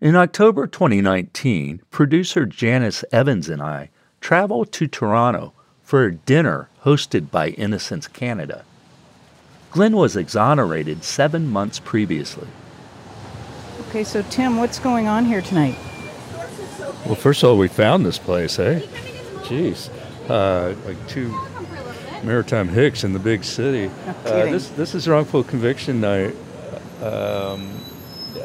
In 0.00 0.16
October 0.16 0.66
2019, 0.66 1.82
producer 1.88 2.46
Janice 2.46 3.04
Evans 3.12 3.48
and 3.48 3.62
I 3.62 3.90
traveled 4.20 4.72
to 4.72 4.88
Toronto 4.88 5.52
for 5.84 6.04
a 6.04 6.16
dinner 6.16 6.68
hosted 6.82 7.30
by 7.30 7.50
Innocence 7.50 8.08
Canada. 8.08 8.64
Glenn 9.70 9.94
was 9.94 10.16
exonerated 10.16 11.04
seven 11.04 11.46
months 11.46 11.78
previously. 11.78 12.48
Okay, 13.90 14.04
so 14.04 14.22
Tim, 14.30 14.56
what's 14.56 14.78
going 14.78 15.08
on 15.08 15.24
here 15.24 15.42
tonight? 15.42 15.76
Well, 17.04 17.16
first 17.16 17.42
of 17.42 17.48
all, 17.48 17.58
we 17.58 17.66
found 17.66 18.06
this 18.06 18.18
place, 18.18 18.56
eh? 18.60 18.82
Jeez. 19.42 19.90
Uh, 20.30 20.76
like 20.86 21.08
two 21.08 21.36
maritime 22.22 22.68
hicks 22.68 23.02
in 23.02 23.12
the 23.12 23.18
big 23.18 23.42
city. 23.42 23.90
No 24.06 24.14
Uh, 24.30 24.44
this, 24.44 24.68
this 24.68 24.94
is 24.94 25.08
wrongful 25.08 25.42
conviction 25.42 26.00
night. 26.00 26.36
Um, 27.02 27.68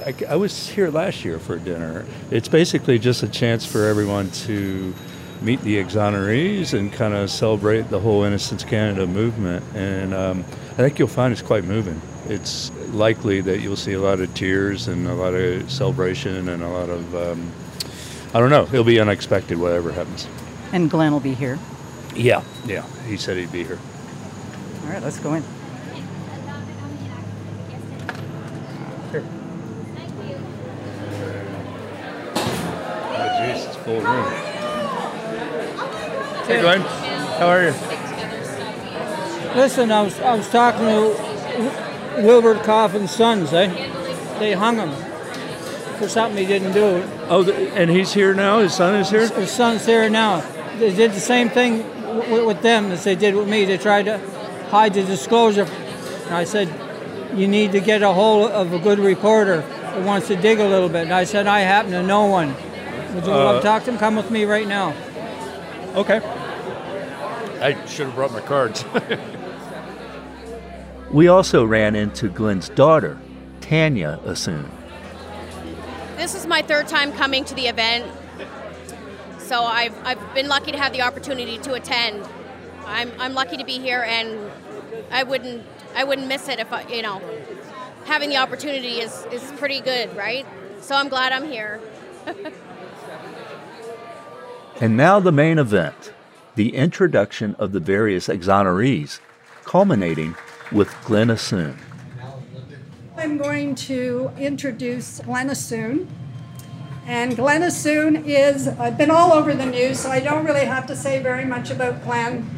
I, 0.04 0.16
I 0.30 0.36
was 0.36 0.68
here 0.68 0.90
last 0.90 1.24
year 1.24 1.38
for 1.38 1.60
dinner. 1.60 2.08
It's 2.32 2.48
basically 2.48 2.98
just 2.98 3.22
a 3.22 3.28
chance 3.28 3.68
for 3.68 3.86
everyone 3.86 4.32
to 4.32 4.96
meet 5.44 5.62
the 5.62 5.76
exonerees 5.76 6.74
and 6.74 6.92
kind 6.92 7.14
of 7.14 7.30
celebrate 7.30 7.92
the 7.92 8.00
whole 8.00 8.24
Innocence 8.24 8.64
Canada 8.64 9.06
movement. 9.06 9.64
And 9.76 10.12
um, 10.12 10.40
I 10.72 10.78
think 10.78 10.98
you'll 10.98 11.08
find 11.08 11.32
it's 11.32 11.44
quite 11.44 11.66
moving. 11.66 12.02
It's 12.28 12.72
likely 12.92 13.42
that 13.42 13.60
you'll 13.60 13.76
see 13.76 13.94
a 13.94 14.02
lot 14.02 14.20
of 14.20 14.34
tears 14.34 14.88
and 14.88 15.08
a 15.08 15.14
lot 15.14 15.34
of 15.34 15.70
celebration 15.70 16.50
and 16.50 16.64
a 16.64 16.70
lot 16.70 16.90
of 16.90 17.16
um, 17.16 17.52
I 18.34 18.40
don't 18.40 18.50
know. 18.50 18.64
It'll 18.64 18.84
be 18.84 19.00
unexpected, 19.00 19.58
whatever 19.58 19.92
happens. 19.92 20.28
And 20.74 20.90
Glenn 20.90 21.14
will 21.14 21.22
be 21.22 21.36
here. 21.36 21.58
Yeah, 22.16 22.44
yeah. 22.66 22.86
He 23.08 23.16
said 23.16 23.38
he'd 23.38 23.52
be 23.52 23.64
here. 23.64 23.80
All 24.84 24.90
right, 24.90 25.02
let's 25.02 25.20
go 25.20 25.36
in. 25.36 25.44
Oh, 33.18 33.30
jeez, 33.40 33.66
it's 33.68 33.76
full 33.78 34.02
room. 34.02 34.26
Hey, 36.46 36.60
Glenn. 36.60 36.82
How 36.82 37.48
are 37.48 37.64
you? 37.64 37.74
Listen, 39.56 39.92
I 39.92 40.02
was, 40.02 40.20
I 40.20 40.36
was 40.36 40.50
talking 40.50 40.82
to 40.82 41.85
Wilbert 42.18 42.64
Coffin's 42.64 43.12
sons, 43.12 43.54
eh? 43.54 43.68
They 44.40 44.54
hung 44.54 44.78
him 44.78 44.92
for 45.98 46.08
something 46.10 46.38
he 46.38 46.46
didn't 46.46 46.74
do. 46.74 47.04
Oh, 47.30 47.44
th- 47.44 47.72
and 47.76 47.90
he's 47.90 48.14
here 48.14 48.34
now? 48.34 48.60
His 48.60 48.74
son 48.74 48.96
is 48.96 49.10
here? 49.10 49.28
His 49.30 49.52
son's 49.52 49.86
here 49.86 50.10
now. 50.10 50.42
They 50.78 50.94
did 50.94 51.12
the 51.12 51.20
same 51.22 51.50
thing 51.50 51.84
with 52.46 52.62
them 52.62 52.92
as 52.92 53.04
they 53.04 53.16
did 53.16 53.36
with 53.36 53.48
me. 53.48 53.66
They 53.66 53.78
tried 53.78 54.04
to 54.06 54.18
hide 54.70 54.94
the 54.94 55.04
disclosure. 55.04 55.64
And 56.26 56.34
I 56.36 56.44
said, 56.44 56.68
you 57.38 57.48
need 57.48 57.72
to 57.74 57.80
get 57.80 58.02
a 58.02 58.12
hold 58.12 58.52
of 58.52 58.74
a 58.74 58.80
good 58.80 59.00
reporter 59.00 59.62
who 59.62 60.04
wants 60.06 60.28
to 60.28 60.36
dig 60.36 60.60
a 60.60 60.68
little 60.68 60.90
bit. 60.90 61.04
And 61.04 61.14
I 61.14 61.24
said, 61.24 61.48
I 61.48 61.60
happen 61.62 61.92
to 61.92 62.04
know 62.04 62.26
one. 62.26 62.54
Would 63.16 63.26
you 63.26 63.32
love 63.32 63.56
Uh, 63.56 63.60
to 63.60 63.64
talk 63.66 63.84
to 63.86 63.92
him? 63.92 63.98
Come 63.98 64.16
with 64.18 64.30
me 64.32 64.44
right 64.46 64.68
now. 64.68 64.94
Okay. 65.96 66.20
I 67.62 67.86
should 67.88 68.08
have 68.08 68.16
brought 68.16 68.34
my 68.34 68.42
cards. 68.42 68.84
We 71.16 71.30
also 71.30 71.64
ran 71.64 71.96
into 71.96 72.28
Glenn's 72.28 72.68
daughter, 72.68 73.18
Tanya 73.62 74.20
Assoon. 74.26 74.70
This 76.18 76.36
is 76.36 76.46
my 76.46 76.62
third 76.62 76.90
time 76.90 77.14
coming 77.14 77.46
to 77.46 77.56
the 77.56 77.68
event, 77.68 78.06
so 79.38 79.64
I've, 79.64 79.96
I've 80.06 80.34
been 80.34 80.50
lucky 80.50 80.74
to 80.74 80.78
have 80.78 80.92
the 80.92 81.04
opportunity 81.04 81.58
to 81.60 81.74
attend. 81.76 82.28
I'm, 82.86 83.14
I'm 83.18 83.34
lucky 83.34 83.56
to 83.56 83.64
be 83.64 83.80
here, 83.80 84.04
and 84.06 84.52
I 85.10 85.24
wouldn't 85.24 85.64
I 85.96 86.04
wouldn't 86.04 86.28
miss 86.28 86.50
it 86.50 86.60
if 86.60 86.74
I, 86.74 86.82
you 86.90 87.02
know 87.02 87.22
having 88.04 88.30
the 88.30 88.38
opportunity 88.38 89.00
is, 89.00 89.26
is 89.32 89.42
pretty 89.54 89.80
good, 89.80 90.16
right? 90.18 90.46
So 90.82 90.96
I'm 90.96 91.08
glad 91.08 91.32
I'm 91.32 91.46
here. 91.46 91.80
And 94.82 94.98
now 94.98 95.22
the 95.22 95.32
main 95.32 95.58
event 95.58 96.12
the 96.56 96.76
introduction 96.76 97.56
of 97.56 97.72
the 97.72 97.80
various 97.80 98.28
exonerees, 98.28 99.22
culminating 99.64 100.36
with 100.76 100.94
Glenn 101.06 101.30
Assoon. 101.30 101.78
I'm 103.16 103.38
going 103.38 103.76
to 103.76 104.30
introduce 104.38 105.22
Glenn 105.22 105.50
Assoon. 105.50 106.08
And 107.08 107.38
Glenn 107.38 107.62
Assoon 107.62 108.26
is, 108.26 108.68
I've 108.68 108.98
been 108.98 109.10
all 109.10 109.32
over 109.32 109.54
the 109.54 109.66
news, 109.66 110.02
so 110.02 110.12
I 110.12 110.20
don't 110.20 110.44
really 110.44 110.66
have 110.66 110.86
to 110.88 110.96
say 110.96 111.24
very 111.24 111.46
much 111.46 111.72
about 111.72 112.04
Glenn 112.04 112.50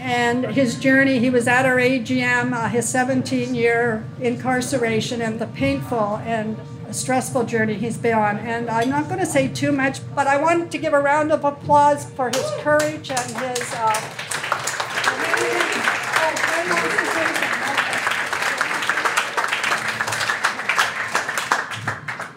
and 0.00 0.46
his 0.46 0.80
journey. 0.80 1.20
He 1.20 1.30
was 1.30 1.46
at 1.46 1.64
our 1.64 1.76
AGM, 1.76 2.52
uh, 2.52 2.68
his 2.68 2.88
17 2.88 3.54
year 3.54 4.04
incarceration, 4.20 5.22
and 5.22 5.38
the 5.38 5.46
painful 5.46 6.16
and 6.24 6.56
stressful 6.90 7.44
journey 7.44 7.74
he's 7.74 7.98
been 7.98 8.14
on. 8.14 8.38
And 8.38 8.68
I'm 8.68 8.88
not 8.88 9.06
going 9.06 9.20
to 9.20 9.26
say 9.26 9.46
too 9.46 9.70
much, 9.70 10.00
but 10.16 10.26
I 10.26 10.42
wanted 10.42 10.72
to 10.72 10.78
give 10.78 10.92
a 10.92 11.00
round 11.00 11.30
of 11.30 11.44
applause 11.44 12.04
for 12.10 12.30
his 12.30 12.50
courage 12.62 13.10
and 13.12 13.36
his. 13.36 13.72
Uh, 13.74 14.29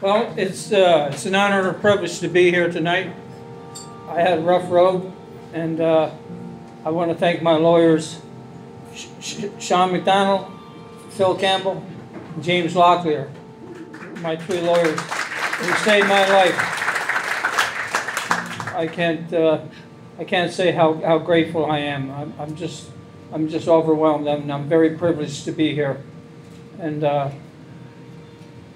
Well, 0.04 0.34
it's 0.36 0.70
uh, 0.74 1.12
it's 1.14 1.26
an 1.26 1.34
honor 1.34 1.60
and 1.60 1.78
a 1.78 1.80
privilege 1.80 2.20
to 2.20 2.28
be 2.28 2.52
here 2.52 2.70
tonight. 2.70 3.14
I 4.10 4.20
had 4.20 4.40
a 4.40 4.42
rough 4.42 4.70
road, 4.70 5.10
and 5.54 5.80
uh, 5.80 6.12
I 6.84 6.90
want 6.90 7.12
to 7.12 7.16
thank 7.16 7.42
my 7.42 7.54
lawyers, 7.54 8.20
Sh- 8.94 9.08
Sh- 9.22 9.46
Sean 9.60 9.94
McDonald, 9.94 10.52
Phil 11.12 11.38
Campbell, 11.38 11.82
James 12.42 12.76
Lockyer, 12.76 13.32
my 14.20 14.36
three 14.36 14.60
lawyers, 14.60 15.00
who 15.00 15.74
saved 15.86 16.10
my 16.10 16.28
life. 16.28 16.56
I 18.76 18.90
can't 18.92 19.34
uh, 19.34 19.62
I 20.20 20.26
can't 20.26 20.52
say 20.52 20.74
how, 20.74 20.96
how 20.96 21.18
grateful 21.18 21.66
I 21.66 21.80
am. 21.80 22.12
I'm, 22.12 22.34
I'm 22.38 22.56
just 22.58 22.90
I'm 23.32 23.48
just 23.48 23.70
overwhelmed, 23.70 24.28
and 24.28 24.52
I'm 24.52 24.68
very 24.68 24.98
privileged 24.98 25.46
to 25.46 25.54
be 25.54 25.74
here, 25.74 26.04
and 26.78 27.06
uh, 27.06 27.30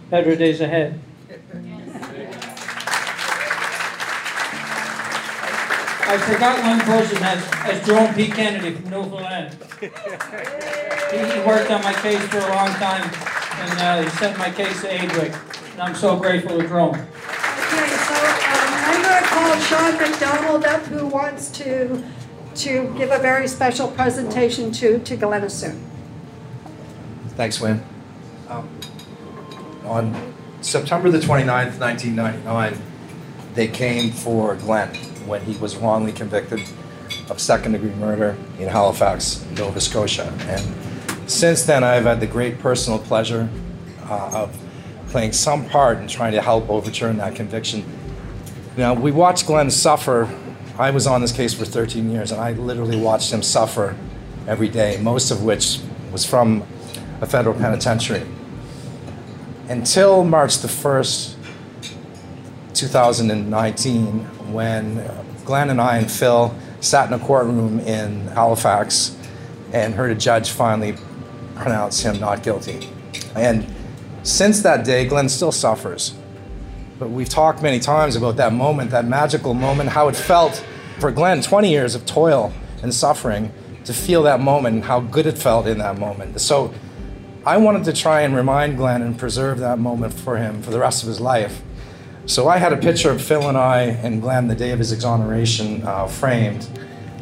better 0.09 0.33
days 0.33 0.61
ahead. 0.61 1.01
I 6.09 6.17
forgot 6.19 6.63
one 6.63 6.79
person, 6.79 7.19
that's, 7.19 7.45
that's 7.49 7.85
Jerome 7.85 8.13
P. 8.13 8.27
Kennedy 8.27 8.75
from 8.75 8.89
Newfoundland. 8.89 9.57
He, 9.81 9.87
he 11.17 11.39
worked 11.45 11.69
on 11.69 11.83
my 11.83 11.93
case 11.95 12.25
for 12.27 12.37
a 12.37 12.47
long 12.47 12.69
time, 12.75 13.03
and 13.59 13.79
uh, 13.79 14.03
he 14.03 14.09
sent 14.17 14.37
my 14.37 14.49
case 14.49 14.79
to 14.81 14.87
ADRIC, 14.87 15.33
and 15.73 15.81
I'm 15.81 15.95
so 15.95 16.15
grateful 16.15 16.57
to 16.61 16.65
Jerome. 16.65 16.95
Okay, 16.95 17.07
so 17.09 18.15
um, 18.15 18.71
I'm 18.87 19.01
going 19.03 19.21
to 19.21 19.27
call 19.27 19.59
Sean 19.59 19.97
McDonald 19.97 20.63
up, 20.63 20.83
who 20.83 21.07
wants 21.07 21.49
to 21.51 22.03
to 22.55 22.91
give 22.97 23.11
a 23.11 23.19
very 23.19 23.47
special 23.47 23.87
presentation 23.89 24.71
to 24.71 24.99
to 24.99 25.15
Glenn 25.17 25.43
Assoon. 25.43 25.77
Thanks, 27.35 27.59
Win. 27.59 27.83
Um, 28.47 28.67
on 29.85 30.13
September 30.67 31.09
the 31.09 31.19
29th, 31.19 31.79
1999, 31.79 32.77
they 33.53 33.69
came 33.69 34.11
for 34.11 34.53
Glenn 34.55 34.93
when 35.25 35.41
he 35.43 35.57
was 35.59 35.77
wrongly 35.77 36.11
convicted 36.11 36.59
of 37.29 37.39
second 37.39 37.71
degree 37.71 37.91
murder 37.91 38.35
in 38.59 38.67
Halifax, 38.67 39.45
Nova 39.57 39.79
Scotia. 39.79 40.25
And 40.41 41.31
since 41.31 41.63
then, 41.63 41.85
I've 41.85 42.03
had 42.03 42.19
the 42.19 42.27
great 42.27 42.59
personal 42.59 42.99
pleasure 42.99 43.47
uh, 44.09 44.31
of 44.33 44.57
playing 45.07 45.31
some 45.31 45.69
part 45.69 45.99
in 45.99 46.07
trying 46.09 46.33
to 46.33 46.41
help 46.41 46.69
overturn 46.69 47.15
that 47.19 47.33
conviction. 47.33 47.85
Now, 48.75 48.93
we 48.93 49.13
watched 49.13 49.47
Glenn 49.47 49.71
suffer. 49.71 50.29
I 50.77 50.91
was 50.91 51.07
on 51.07 51.21
this 51.21 51.31
case 51.31 51.53
for 51.53 51.63
13 51.63 52.11
years, 52.11 52.33
and 52.33 52.41
I 52.41 52.51
literally 52.51 52.99
watched 52.99 53.31
him 53.31 53.41
suffer 53.41 53.95
every 54.47 54.67
day, 54.67 54.99
most 55.01 55.31
of 55.31 55.45
which 55.45 55.79
was 56.11 56.25
from 56.25 56.63
a 57.21 57.25
federal 57.25 57.55
penitentiary. 57.55 58.23
Until 59.69 60.23
March 60.23 60.59
the 60.59 60.69
1st, 60.69 61.35
2019, 62.73 64.19
when 64.53 65.05
Glenn 65.43 65.69
and 65.69 65.81
I 65.81 65.97
and 65.97 66.09
Phil 66.09 66.55
sat 66.79 67.07
in 67.07 67.13
a 67.13 67.19
courtroom 67.19 67.81
in 67.81 68.27
Halifax 68.27 69.17
and 69.73 69.93
heard 69.93 70.11
a 70.11 70.15
judge 70.15 70.51
finally 70.51 70.95
pronounce 71.55 72.01
him 72.01 72.17
not 72.17 72.43
guilty. 72.43 72.89
And 73.35 73.67
since 74.23 74.61
that 74.61 74.85
day, 74.85 75.05
Glenn 75.05 75.27
still 75.27 75.51
suffers. 75.51 76.13
But 76.97 77.09
we've 77.09 77.27
talked 77.27 77.61
many 77.61 77.79
times 77.79 78.15
about 78.15 78.37
that 78.37 78.53
moment, 78.53 78.91
that 78.91 79.05
magical 79.05 79.53
moment, 79.53 79.89
how 79.89 80.07
it 80.07 80.15
felt 80.15 80.63
for 80.99 81.11
Glenn, 81.11 81.41
20 81.41 81.69
years 81.69 81.93
of 81.93 82.05
toil 82.05 82.53
and 82.81 82.93
suffering, 82.93 83.51
to 83.83 83.93
feel 83.93 84.23
that 84.23 84.39
moment 84.39 84.75
and 84.75 84.83
how 84.85 85.01
good 85.01 85.25
it 85.25 85.37
felt 85.37 85.67
in 85.67 85.79
that 85.79 85.97
moment. 85.97 86.39
So 86.39 86.73
I 87.47 87.55
wanted 87.55 87.85
to 87.85 87.93
try 87.93 88.23
and 88.23 88.35
remind 88.35 88.75
Glenn 88.75 89.01
and 89.01 89.17
preserve 89.17 89.59
that 89.59 89.79
moment 89.79 90.13
for 90.13 90.35
him 90.35 90.61
for 90.61 90.69
the 90.69 90.79
rest 90.79 91.01
of 91.01 91.07
his 91.07 91.21
life. 91.21 91.61
So 92.25 92.49
I 92.49 92.57
had 92.57 92.73
a 92.73 92.75
picture 92.75 93.09
of 93.09 93.21
Phil 93.21 93.47
and 93.47 93.57
I 93.57 93.83
and 93.83 94.21
Glenn 94.21 94.49
the 94.49 94.53
day 94.53 94.71
of 94.71 94.79
his 94.79 94.91
exoneration 94.91 95.81
uh, 95.87 96.07
framed. 96.07 96.67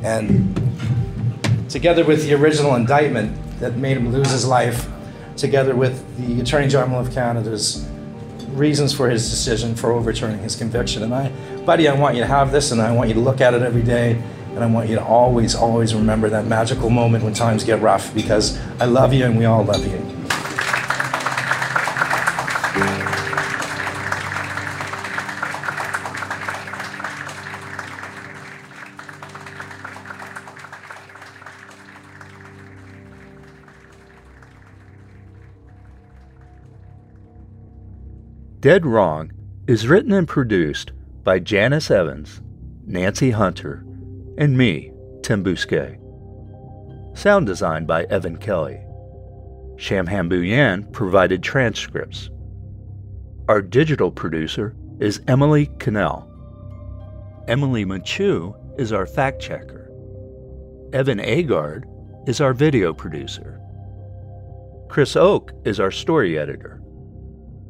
And 0.04 0.60
together 1.70 2.04
with 2.04 2.26
the 2.26 2.34
original 2.34 2.74
indictment 2.74 3.38
that 3.60 3.78
made 3.78 3.98
him 3.98 4.12
lose 4.12 4.32
his 4.32 4.48
life, 4.48 4.88
together 5.38 5.76
with 5.76 6.04
the 6.18 6.42
Attorney 6.42 6.70
General 6.70 7.02
of 7.02 7.14
Canada's 7.14 7.88
reasons 8.48 8.96
for 8.96 9.08
his 9.08 9.30
decision 9.30 9.76
for 9.76 9.92
overturning 9.92 10.40
his 10.40 10.56
conviction. 10.56 11.04
And 11.04 11.14
I, 11.14 11.30
buddy, 11.66 11.88
I 11.88 11.94
want 11.94 12.16
you 12.16 12.22
to 12.22 12.28
have 12.28 12.52
this 12.52 12.72
and 12.72 12.82
I 12.82 12.92
want 12.94 13.10
you 13.10 13.14
to 13.14 13.22
look 13.22 13.42
at 13.42 13.54
it 13.54 13.62
every 13.62 13.84
day. 13.84 14.20
And 14.56 14.64
I 14.64 14.66
want 14.66 14.90
you 14.90 14.96
to 14.96 15.04
always, 15.04 15.54
always 15.54 15.94
remember 15.94 16.30
that 16.30 16.48
magical 16.48 16.90
moment 16.90 17.24
when 17.24 17.34
times 17.34 17.64
get 17.64 17.80
rough 17.80 18.12
because 18.16 18.58
I 18.80 18.86
love 18.86 19.14
you 19.14 19.26
and 19.26 19.38
we 19.38 19.46
all 19.46 19.64
love 19.64 19.86
you. 19.86 20.15
Dead 38.66 38.84
Wrong 38.84 39.32
is 39.68 39.88
written 39.88 40.12
and 40.12 40.28
produced 40.28 40.92
by 41.24 41.38
Janice 41.38 41.92
Evans, 41.92 42.42
Nancy 42.88 43.30
Hunter, 43.30 43.86
and 44.40 44.58
me, 44.58 44.92
Tim 45.22 45.44
Bousquet. 45.44 46.00
Sound 47.16 47.46
design 47.46 47.86
by 47.86 48.06
Evan 48.06 48.38
Kelly. 48.38 48.80
Shamham 49.76 50.32
Buyan 50.32 50.92
provided 50.92 51.44
transcripts. 51.44 52.32
Our 53.48 53.62
digital 53.62 54.10
producer 54.10 54.76
is 55.00 55.22
Emily 55.28 55.68
Cannell. 55.78 56.28
Emily 57.48 57.86
Machu 57.86 58.56
is 58.80 58.92
our 58.92 59.06
fact 59.06 59.40
checker. 59.40 59.92
Evan 60.92 61.20
Agard 61.20 61.84
is 62.28 62.42
our 62.42 62.56
video 62.56 62.96
producer. 62.96 63.62
Chris 64.90 65.16
Oke 65.16 65.52
is 65.66 65.80
our 65.80 65.92
story 65.92 66.40
editor. 66.40 66.82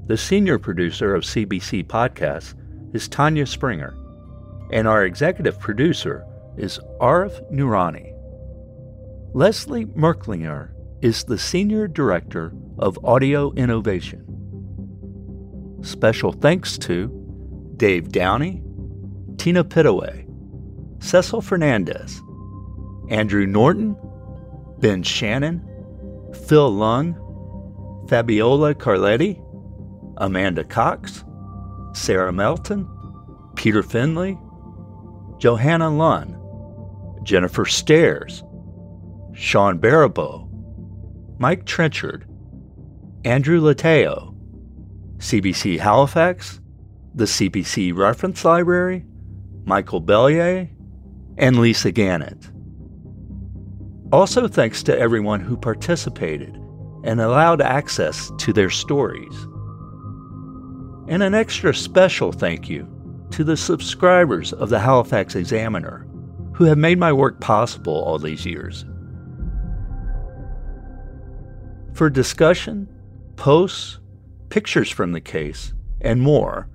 The 0.07 0.17
senior 0.17 0.59
producer 0.59 1.15
of 1.15 1.23
CBC 1.23 1.87
Podcasts 1.87 2.53
is 2.93 3.07
Tanya 3.07 3.47
Springer, 3.47 3.97
and 4.71 4.87
our 4.87 5.03
executive 5.03 5.59
producer 5.59 6.23
is 6.57 6.79
Arif 7.01 7.41
Noorani. 7.51 8.13
Leslie 9.33 9.87
Merklinger 9.87 10.69
is 11.01 11.23
the 11.23 11.39
senior 11.39 11.87
director 11.87 12.53
of 12.77 13.03
audio 13.03 13.51
innovation. 13.53 14.21
Special 15.81 16.33
thanks 16.33 16.77
to 16.77 17.07
Dave 17.75 18.11
Downey, 18.11 18.61
Tina 19.37 19.63
Pittaway, 19.63 20.27
Cecil 21.03 21.41
Fernandez, 21.41 22.21
Andrew 23.09 23.47
Norton, 23.47 23.97
Ben 24.77 25.01
Shannon, 25.01 25.67
Phil 26.47 26.69
Lung, 26.69 27.15
Fabiola 28.07 28.75
Carletti, 28.75 29.41
Amanda 30.17 30.63
Cox, 30.63 31.23
Sarah 31.93 32.31
Melton, 32.31 32.87
Peter 33.55 33.83
Finley, 33.83 34.37
Johanna 35.37 35.89
Lunn, 35.89 36.39
Jennifer 37.23 37.65
Stairs, 37.65 38.43
Sean 39.33 39.77
Barabo, 39.77 40.49
Mike 41.37 41.65
Trenchard, 41.65 42.25
Andrew 43.25 43.59
Lateo, 43.59 44.35
CBC 45.17 45.79
Halifax, 45.79 46.61
the 47.13 47.25
CBC 47.25 47.95
Reference 47.95 48.45
Library, 48.45 49.05
Michael 49.65 50.01
Bellier, 50.01 50.69
and 51.37 51.59
Lisa 51.59 51.91
Gannett. 51.91 52.49
Also, 54.11 54.47
thanks 54.47 54.83
to 54.83 54.97
everyone 54.97 55.39
who 55.39 55.57
participated 55.57 56.55
and 57.03 57.19
allowed 57.19 57.61
access 57.61 58.31
to 58.37 58.53
their 58.53 58.69
stories. 58.69 59.47
And 61.07 61.21
an 61.21 61.35
extra 61.35 61.73
special 61.73 62.31
thank 62.31 62.69
you 62.69 62.87
to 63.31 63.43
the 63.43 63.57
subscribers 63.57 64.53
of 64.53 64.69
the 64.69 64.79
Halifax 64.79 65.35
Examiner 65.35 66.07
who 66.55 66.63
have 66.63 66.77
made 66.77 66.97
my 66.97 67.11
work 67.11 67.39
possible 67.41 67.93
all 67.93 68.17
these 68.17 68.45
years. 68.45 68.85
For 71.93 72.09
discussion, 72.09 72.87
posts, 73.35 73.99
pictures 74.49 74.89
from 74.89 75.11
the 75.11 75.21
case, 75.21 75.73
and 76.01 76.21
more, 76.21 76.69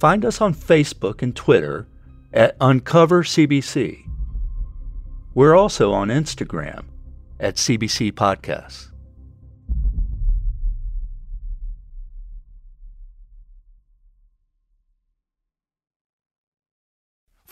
find 0.00 0.24
us 0.24 0.40
on 0.40 0.54
Facebook 0.54 1.22
and 1.22 1.34
Twitter 1.36 1.86
at 2.32 2.56
Uncover 2.60 3.22
CBC. 3.22 4.08
We're 5.34 5.56
also 5.56 5.92
on 5.92 6.08
Instagram 6.08 6.84
at 7.38 7.56
CBC 7.56 8.12
Podcasts. 8.12 8.91